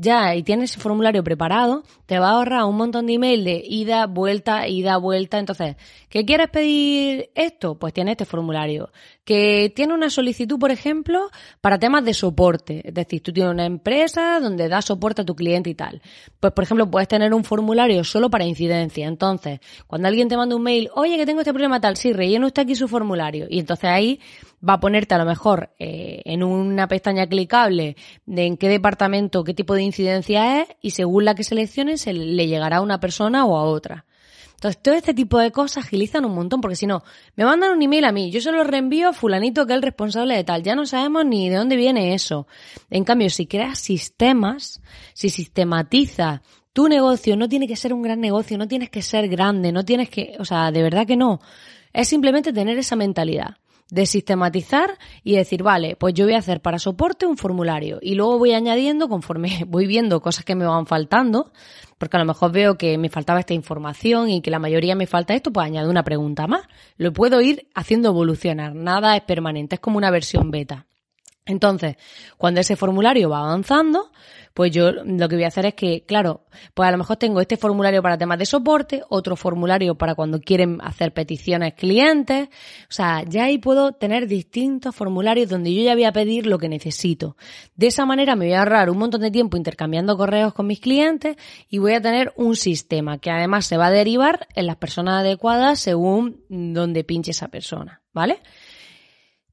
ya 0.00 0.34
y 0.34 0.42
tienes 0.42 0.70
ese 0.70 0.80
formulario 0.80 1.22
preparado, 1.22 1.82
te 2.06 2.18
va 2.18 2.30
a 2.30 2.32
ahorrar 2.32 2.64
un 2.64 2.76
montón 2.76 3.06
de 3.06 3.14
email 3.14 3.44
de 3.44 3.62
ida, 3.64 4.06
vuelta, 4.06 4.66
ida, 4.66 4.96
vuelta. 4.96 5.38
Entonces, 5.38 5.76
¿qué 6.08 6.24
quieres 6.24 6.48
pedir 6.48 7.30
esto? 7.34 7.78
Pues 7.78 7.92
tienes 7.92 8.12
este 8.12 8.24
formulario. 8.24 8.90
Que 9.24 9.72
tiene 9.74 9.94
una 9.94 10.10
solicitud, 10.10 10.58
por 10.58 10.70
ejemplo, 10.70 11.30
para 11.60 11.78
temas 11.78 12.04
de 12.04 12.14
soporte. 12.14 12.82
Es 12.88 12.94
decir, 12.94 13.22
tú 13.22 13.32
tienes 13.32 13.52
una 13.52 13.66
empresa 13.66 14.40
donde 14.40 14.68
da 14.68 14.82
soporte 14.82 15.22
a 15.22 15.24
tu 15.24 15.36
cliente 15.36 15.70
y 15.70 15.74
tal. 15.74 16.02
Pues, 16.40 16.52
por 16.52 16.64
ejemplo, 16.64 16.90
puedes 16.90 17.06
tener 17.06 17.32
un 17.32 17.44
formulario 17.44 18.02
solo 18.02 18.30
para 18.30 18.44
incidencia. 18.44 19.06
Entonces, 19.06 19.60
cuando 19.86 20.08
alguien 20.08 20.28
te 20.28 20.36
manda 20.36 20.56
un 20.56 20.62
mail, 20.62 20.90
oye, 20.94 21.16
que 21.16 21.26
tengo 21.26 21.40
este 21.40 21.52
problema 21.52 21.80
tal, 21.80 21.96
sí, 21.96 22.12
relleno 22.12 22.46
usted 22.46 22.62
aquí 22.62 22.74
su 22.74 22.88
formulario. 22.88 23.46
Y 23.48 23.60
entonces 23.60 23.88
ahí 23.88 24.20
va 24.66 24.74
a 24.74 24.80
ponerte 24.80 25.14
a 25.14 25.18
lo 25.18 25.24
mejor 25.24 25.70
eh, 25.78 26.22
en 26.24 26.42
una 26.42 26.88
pestaña 26.88 27.26
clicable 27.26 27.96
de 28.26 28.46
en 28.46 28.56
qué 28.56 28.68
departamento, 28.68 29.44
qué 29.44 29.54
tipo 29.54 29.74
de 29.74 29.82
incidencia 29.82 30.62
es 30.62 30.68
y 30.80 30.90
según 30.90 31.24
la 31.24 31.34
que 31.34 31.44
selecciones 31.44 32.02
se 32.02 32.12
le 32.12 32.46
llegará 32.46 32.78
a 32.78 32.82
una 32.82 33.00
persona 33.00 33.44
o 33.44 33.56
a 33.56 33.64
otra. 33.64 34.06
Entonces, 34.60 34.82
todo 34.82 34.94
este 34.94 35.14
tipo 35.14 35.38
de 35.38 35.52
cosas 35.52 35.86
agilizan 35.86 36.26
un 36.26 36.34
montón, 36.34 36.60
porque 36.60 36.76
si 36.76 36.86
no, 36.86 37.02
me 37.34 37.46
mandan 37.46 37.72
un 37.72 37.80
email 37.80 38.04
a 38.04 38.12
mí, 38.12 38.30
yo 38.30 38.42
se 38.42 38.52
lo 38.52 38.62
reenvío 38.62 39.08
a 39.08 39.12
fulanito 39.14 39.66
que 39.66 39.72
es 39.72 39.76
el 39.76 39.82
responsable 39.82 40.36
de 40.36 40.44
tal, 40.44 40.62
ya 40.62 40.74
no 40.74 40.84
sabemos 40.84 41.24
ni 41.24 41.48
de 41.48 41.56
dónde 41.56 41.76
viene 41.76 42.12
eso. 42.12 42.46
En 42.90 43.04
cambio, 43.04 43.30
si 43.30 43.46
creas 43.46 43.78
sistemas, 43.78 44.82
si 45.14 45.30
sistematiza 45.30 46.42
tu 46.74 46.88
negocio, 46.88 47.38
no 47.38 47.48
tiene 47.48 47.66
que 47.66 47.74
ser 47.74 47.94
un 47.94 48.02
gran 48.02 48.20
negocio, 48.20 48.58
no 48.58 48.68
tienes 48.68 48.90
que 48.90 49.00
ser 49.00 49.28
grande, 49.28 49.72
no 49.72 49.86
tienes 49.86 50.10
que, 50.10 50.36
o 50.38 50.44
sea, 50.44 50.70
de 50.70 50.82
verdad 50.82 51.06
que 51.06 51.16
no. 51.16 51.40
Es 51.94 52.08
simplemente 52.08 52.52
tener 52.52 52.76
esa 52.78 52.96
mentalidad 52.96 53.56
de 53.90 54.06
sistematizar 54.06 54.98
y 55.24 55.36
decir, 55.36 55.62
vale, 55.62 55.96
pues 55.96 56.14
yo 56.14 56.24
voy 56.24 56.34
a 56.34 56.38
hacer 56.38 56.60
para 56.60 56.78
soporte 56.78 57.26
un 57.26 57.36
formulario 57.36 57.98
y 58.00 58.14
luego 58.14 58.38
voy 58.38 58.52
añadiendo 58.52 59.08
conforme 59.08 59.64
voy 59.68 59.86
viendo 59.86 60.20
cosas 60.20 60.44
que 60.44 60.54
me 60.54 60.66
van 60.66 60.86
faltando, 60.86 61.52
porque 61.98 62.16
a 62.16 62.20
lo 62.20 62.26
mejor 62.26 62.52
veo 62.52 62.78
que 62.78 62.96
me 62.98 63.10
faltaba 63.10 63.40
esta 63.40 63.54
información 63.54 64.30
y 64.30 64.40
que 64.40 64.50
la 64.50 64.58
mayoría 64.58 64.94
me 64.94 65.06
falta 65.06 65.34
esto, 65.34 65.52
pues 65.52 65.66
añado 65.66 65.90
una 65.90 66.04
pregunta 66.04 66.46
más. 66.46 66.62
Lo 66.96 67.12
puedo 67.12 67.40
ir 67.40 67.68
haciendo 67.74 68.08
evolucionar, 68.08 68.74
nada 68.74 69.16
es 69.16 69.22
permanente, 69.22 69.74
es 69.74 69.80
como 69.80 69.98
una 69.98 70.10
versión 70.10 70.50
beta. 70.50 70.86
Entonces, 71.46 71.96
cuando 72.36 72.60
ese 72.60 72.76
formulario 72.76 73.28
va 73.30 73.40
avanzando, 73.40 74.10
pues 74.54 74.72
yo 74.72 74.92
lo 74.92 75.28
que 75.28 75.36
voy 75.36 75.44
a 75.44 75.48
hacer 75.48 75.66
es 75.66 75.74
que, 75.74 76.04
claro, 76.06 76.44
pues 76.74 76.88
a 76.88 76.92
lo 76.92 76.98
mejor 76.98 77.16
tengo 77.16 77.40
este 77.40 77.56
formulario 77.56 78.02
para 78.02 78.18
temas 78.18 78.38
de 78.38 78.46
soporte, 78.46 79.02
otro 79.08 79.36
formulario 79.36 79.94
para 79.94 80.14
cuando 80.14 80.40
quieren 80.40 80.78
hacer 80.82 81.12
peticiones 81.12 81.74
clientes, 81.74 82.48
o 82.48 82.92
sea, 82.92 83.22
ya 83.26 83.44
ahí 83.44 83.58
puedo 83.58 83.92
tener 83.92 84.26
distintos 84.26 84.94
formularios 84.94 85.48
donde 85.48 85.72
yo 85.72 85.82
ya 85.82 85.94
voy 85.94 86.04
a 86.04 86.12
pedir 86.12 86.46
lo 86.46 86.58
que 86.58 86.68
necesito. 86.68 87.36
De 87.76 87.86
esa 87.86 88.06
manera 88.06 88.36
me 88.36 88.46
voy 88.46 88.54
a 88.54 88.60
ahorrar 88.60 88.90
un 88.90 88.98
montón 88.98 89.20
de 89.20 89.30
tiempo 89.30 89.56
intercambiando 89.56 90.16
correos 90.16 90.52
con 90.52 90.66
mis 90.66 90.80
clientes 90.80 91.36
y 91.68 91.78
voy 91.78 91.94
a 91.94 92.00
tener 92.00 92.32
un 92.36 92.56
sistema 92.56 93.18
que 93.18 93.30
además 93.30 93.66
se 93.66 93.76
va 93.76 93.86
a 93.86 93.90
derivar 93.90 94.48
en 94.54 94.66
las 94.66 94.76
personas 94.76 95.20
adecuadas 95.20 95.80
según 95.80 96.44
donde 96.48 97.04
pinche 97.04 97.30
esa 97.30 97.48
persona, 97.48 98.02
¿vale? 98.12 98.40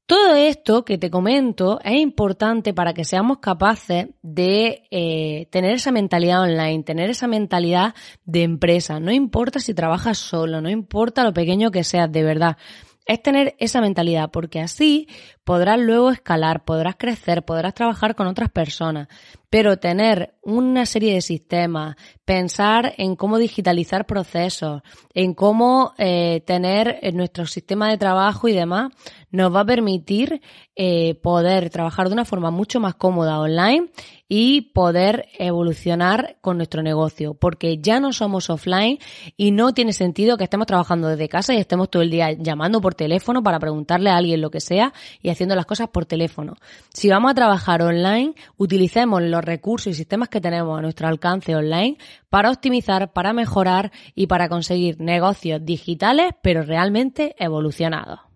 Todo 0.08 0.36
esto 0.36 0.86
que 0.86 0.96
te 0.96 1.10
comento 1.10 1.80
es 1.84 2.00
importante 2.00 2.72
para 2.72 2.94
que 2.94 3.04
seamos 3.04 3.40
capaces 3.40 4.06
de 4.22 4.84
eh, 4.90 5.48
tener 5.50 5.72
esa 5.72 5.92
mentalidad 5.92 6.40
online, 6.40 6.82
tener 6.82 7.10
esa 7.10 7.26
mentalidad 7.26 7.94
de 8.24 8.42
empresa. 8.42 9.00
No 9.00 9.12
importa 9.12 9.60
si 9.60 9.74
trabajas 9.74 10.16
solo, 10.16 10.62
no 10.62 10.70
importa 10.70 11.24
lo 11.24 11.34
pequeño 11.34 11.70
que 11.70 11.84
seas, 11.84 12.10
de 12.10 12.22
verdad. 12.22 12.56
Es 13.04 13.22
tener 13.22 13.54
esa 13.58 13.82
mentalidad, 13.82 14.30
porque 14.30 14.60
así 14.60 15.08
podrás 15.48 15.78
luego 15.80 16.10
escalar, 16.10 16.66
podrás 16.66 16.96
crecer, 16.96 17.42
podrás 17.42 17.72
trabajar 17.72 18.14
con 18.14 18.26
otras 18.26 18.50
personas. 18.50 19.08
Pero 19.48 19.78
tener 19.78 20.34
una 20.42 20.84
serie 20.84 21.14
de 21.14 21.22
sistemas, 21.22 21.96
pensar 22.26 22.92
en 22.98 23.16
cómo 23.16 23.38
digitalizar 23.38 24.04
procesos, 24.04 24.82
en 25.14 25.32
cómo 25.32 25.94
eh, 25.96 26.42
tener 26.46 27.00
nuestro 27.14 27.46
sistema 27.46 27.88
de 27.88 27.96
trabajo 27.96 28.46
y 28.46 28.52
demás, 28.52 28.92
nos 29.30 29.54
va 29.54 29.60
a 29.60 29.64
permitir 29.64 30.42
eh, 30.76 31.14
poder 31.22 31.70
trabajar 31.70 32.08
de 32.08 32.14
una 32.14 32.24
forma 32.26 32.50
mucho 32.50 32.78
más 32.78 32.94
cómoda 32.94 33.40
online 33.40 33.88
y 34.28 34.72
poder 34.72 35.28
evolucionar 35.38 36.36
con 36.42 36.58
nuestro 36.58 36.82
negocio, 36.82 37.34
porque 37.34 37.78
ya 37.78 37.98
no 37.98 38.12
somos 38.12 38.50
offline 38.50 38.98
y 39.36 39.50
no 39.50 39.72
tiene 39.72 39.94
sentido 39.94 40.36
que 40.36 40.44
estemos 40.44 40.66
trabajando 40.66 41.08
desde 41.08 41.28
casa 41.28 41.54
y 41.54 41.56
estemos 41.56 41.90
todo 41.90 42.02
el 42.02 42.10
día 42.10 42.32
llamando 42.32 42.80
por 42.80 42.94
teléfono 42.94 43.42
para 43.42 43.58
preguntarle 43.58 44.10
a 44.10 44.16
alguien 44.16 44.42
lo 44.42 44.50
que 44.50 44.60
sea 44.60 44.92
y 45.22 45.30
haciendo 45.38 45.54
las 45.54 45.66
cosas 45.66 45.88
por 45.88 46.04
teléfono. 46.04 46.56
Si 46.92 47.08
vamos 47.08 47.30
a 47.30 47.34
trabajar 47.34 47.80
online, 47.80 48.34
utilicemos 48.56 49.22
los 49.22 49.44
recursos 49.44 49.92
y 49.92 49.94
sistemas 49.94 50.28
que 50.28 50.40
tenemos 50.40 50.76
a 50.76 50.82
nuestro 50.82 51.06
alcance 51.06 51.54
online 51.54 51.96
para 52.28 52.50
optimizar, 52.50 53.12
para 53.12 53.32
mejorar 53.32 53.92
y 54.16 54.26
para 54.26 54.48
conseguir 54.48 55.00
negocios 55.00 55.64
digitales 55.64 56.32
pero 56.42 56.62
realmente 56.62 57.36
evolucionados. 57.38 58.27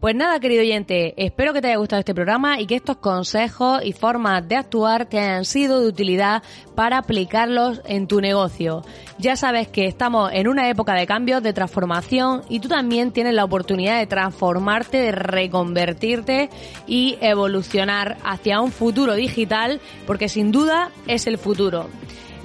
Pues 0.00 0.14
nada, 0.14 0.38
querido 0.38 0.62
oyente, 0.62 1.12
espero 1.16 1.52
que 1.52 1.60
te 1.60 1.66
haya 1.66 1.76
gustado 1.78 1.98
este 1.98 2.14
programa 2.14 2.60
y 2.60 2.66
que 2.66 2.76
estos 2.76 2.98
consejos 2.98 3.80
y 3.84 3.92
formas 3.92 4.46
de 4.46 4.54
actuar 4.54 5.06
te 5.06 5.18
hayan 5.18 5.44
sido 5.44 5.80
de 5.80 5.88
utilidad 5.88 6.44
para 6.76 6.98
aplicarlos 6.98 7.80
en 7.84 8.06
tu 8.06 8.20
negocio. 8.20 8.84
Ya 9.18 9.34
sabes 9.34 9.66
que 9.66 9.86
estamos 9.86 10.30
en 10.32 10.46
una 10.46 10.68
época 10.70 10.94
de 10.94 11.04
cambios, 11.04 11.42
de 11.42 11.52
transformación 11.52 12.42
y 12.48 12.60
tú 12.60 12.68
también 12.68 13.10
tienes 13.10 13.34
la 13.34 13.42
oportunidad 13.42 13.98
de 13.98 14.06
transformarte, 14.06 14.98
de 14.98 15.10
reconvertirte 15.10 16.48
y 16.86 17.18
evolucionar 17.20 18.18
hacia 18.22 18.60
un 18.60 18.70
futuro 18.70 19.14
digital 19.14 19.80
porque 20.06 20.28
sin 20.28 20.52
duda 20.52 20.92
es 21.08 21.26
el 21.26 21.38
futuro. 21.38 21.88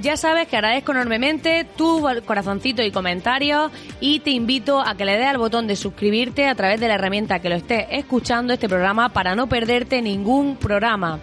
Ya 0.03 0.17
sabes 0.17 0.49
que 0.49 0.57
agradezco 0.57 0.91
enormemente 0.91 1.65
tu 1.77 2.05
corazoncito 2.25 2.83
y 2.83 2.91
comentarios 2.91 3.71
y 4.01 4.19
te 4.19 4.31
invito 4.31 4.81
a 4.81 4.97
que 4.97 5.05
le 5.05 5.17
des 5.17 5.27
al 5.27 5.37
botón 5.37 5.65
de 5.65 5.77
suscribirte 5.77 6.45
a 6.45 6.55
través 6.55 6.81
de 6.81 6.89
la 6.89 6.95
herramienta 6.95 7.39
que 7.39 7.47
lo 7.47 7.55
estés 7.55 7.85
escuchando 7.89 8.51
este 8.51 8.67
programa 8.67 9.13
para 9.13 9.33
no 9.33 9.47
perderte 9.47 10.01
ningún 10.01 10.57
programa. 10.57 11.19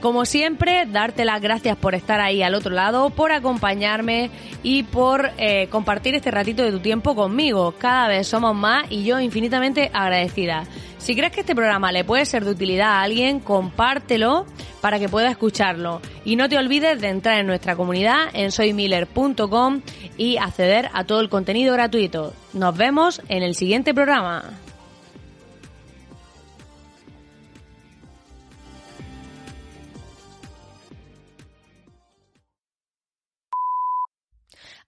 Como 0.00 0.24
siempre, 0.26 0.86
darte 0.86 1.24
las 1.24 1.40
gracias 1.40 1.76
por 1.76 1.96
estar 1.96 2.20
ahí 2.20 2.40
al 2.42 2.54
otro 2.54 2.72
lado, 2.72 3.10
por 3.10 3.32
acompañarme 3.32 4.30
y 4.62 4.84
por 4.84 5.32
eh, 5.38 5.66
compartir 5.70 6.14
este 6.14 6.30
ratito 6.30 6.62
de 6.62 6.70
tu 6.70 6.78
tiempo 6.78 7.16
conmigo. 7.16 7.74
Cada 7.78 8.06
vez 8.06 8.28
somos 8.28 8.54
más 8.54 8.84
y 8.90 9.02
yo 9.02 9.18
infinitamente 9.18 9.90
agradecida. 9.92 10.64
Si 10.98 11.16
crees 11.16 11.32
que 11.32 11.40
este 11.40 11.56
programa 11.56 11.90
le 11.90 12.04
puede 12.04 12.26
ser 12.26 12.44
de 12.44 12.52
utilidad 12.52 12.90
a 12.90 13.02
alguien, 13.02 13.40
compártelo 13.40 14.46
para 14.80 15.00
que 15.00 15.08
pueda 15.08 15.30
escucharlo. 15.30 16.00
Y 16.24 16.36
no 16.36 16.48
te 16.48 16.58
olvides 16.58 17.00
de 17.00 17.08
entrar 17.08 17.40
en 17.40 17.48
nuestra 17.48 17.74
comunidad 17.74 18.28
en 18.34 18.52
soymiller.com 18.52 19.82
y 20.16 20.36
acceder 20.36 20.90
a 20.92 21.04
todo 21.04 21.20
el 21.20 21.28
contenido 21.28 21.74
gratuito. 21.74 22.34
Nos 22.52 22.76
vemos 22.76 23.20
en 23.28 23.42
el 23.42 23.56
siguiente 23.56 23.94
programa. 23.94 24.44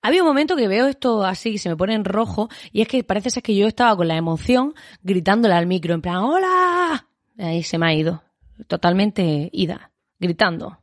Había 0.03 0.23
un 0.23 0.29
momento 0.29 0.57
que 0.57 0.69
veo 0.69 0.87
esto 0.87 1.25
así, 1.25 1.59
se 1.59 1.69
me 1.69 1.77
pone 1.77 1.95
en 1.95 2.05
rojo, 2.05 2.49
y 2.73 2.81
es 2.81 2.89
que 2.89 3.05
parece 3.05 3.31
ser 3.31 3.43
que 3.43 3.55
yo 3.55 3.67
estaba 3.67 3.95
con 3.97 4.09
la 4.09 4.17
emoción 4.17 4.75
gritándole 5.03 5.55
al 5.55 5.67
micro, 5.67 5.95
en 5.95 6.01
plan, 6.01 6.17
¡Hola! 6.17 7.07
Ahí 7.39 7.63
se 7.63 7.79
me 7.79 7.87
ha 7.87 7.95
ido. 7.95 8.23
totalmente 8.67 9.49
ida, 9.53 9.91
gritando. 10.19 10.79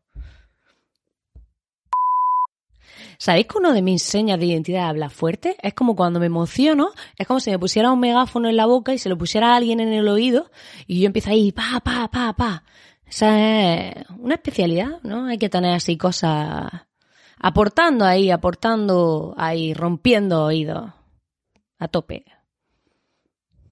¿Sabéis 3.20 3.48
que 3.48 3.58
uno 3.58 3.74
de 3.74 3.82
mis 3.82 4.04
señas 4.04 4.40
de 4.40 4.46
identidad 4.46 4.90
habla 4.90 5.10
fuerte? 5.10 5.58
Es 5.64 5.74
como 5.74 5.96
cuando 5.96 6.20
me 6.20 6.28
emociono, 6.28 6.92
es 7.18 7.26
como 7.26 7.40
si 7.40 7.50
me 7.50 7.58
pusiera 7.58 7.92
un 7.92 8.00
megáfono 8.00 8.48
en 8.48 8.56
la 8.56 8.68
boca 8.68 8.94
y 8.94 9.00
se 9.00 9.10
lo 9.10 9.18
pusiera 9.18 9.54
a 9.54 9.56
alguien 9.56 9.80
en 9.80 9.92
el 9.92 10.08
oído 10.08 10.52
y 10.86 11.02
yo 11.02 11.08
empiezo 11.08 11.32
ahí, 11.32 11.52
pa, 11.52 11.80
pa, 11.84 12.08
pa, 12.10 12.34
pa. 12.34 12.64
Esa 13.08 13.40
es 13.40 14.06
una 14.20 14.36
especialidad, 14.36 15.02
¿no? 15.02 15.26
Hay 15.26 15.40
que 15.40 15.50
tener 15.50 15.74
así 15.74 15.98
cosas 15.98 16.70
aportando 17.40 18.06
ahí, 18.06 18.32
aportando 18.32 19.34
ahí, 19.38 19.74
rompiendo 19.74 20.46
oídos. 20.46 20.92
A 21.80 21.88
tope. 21.88 22.26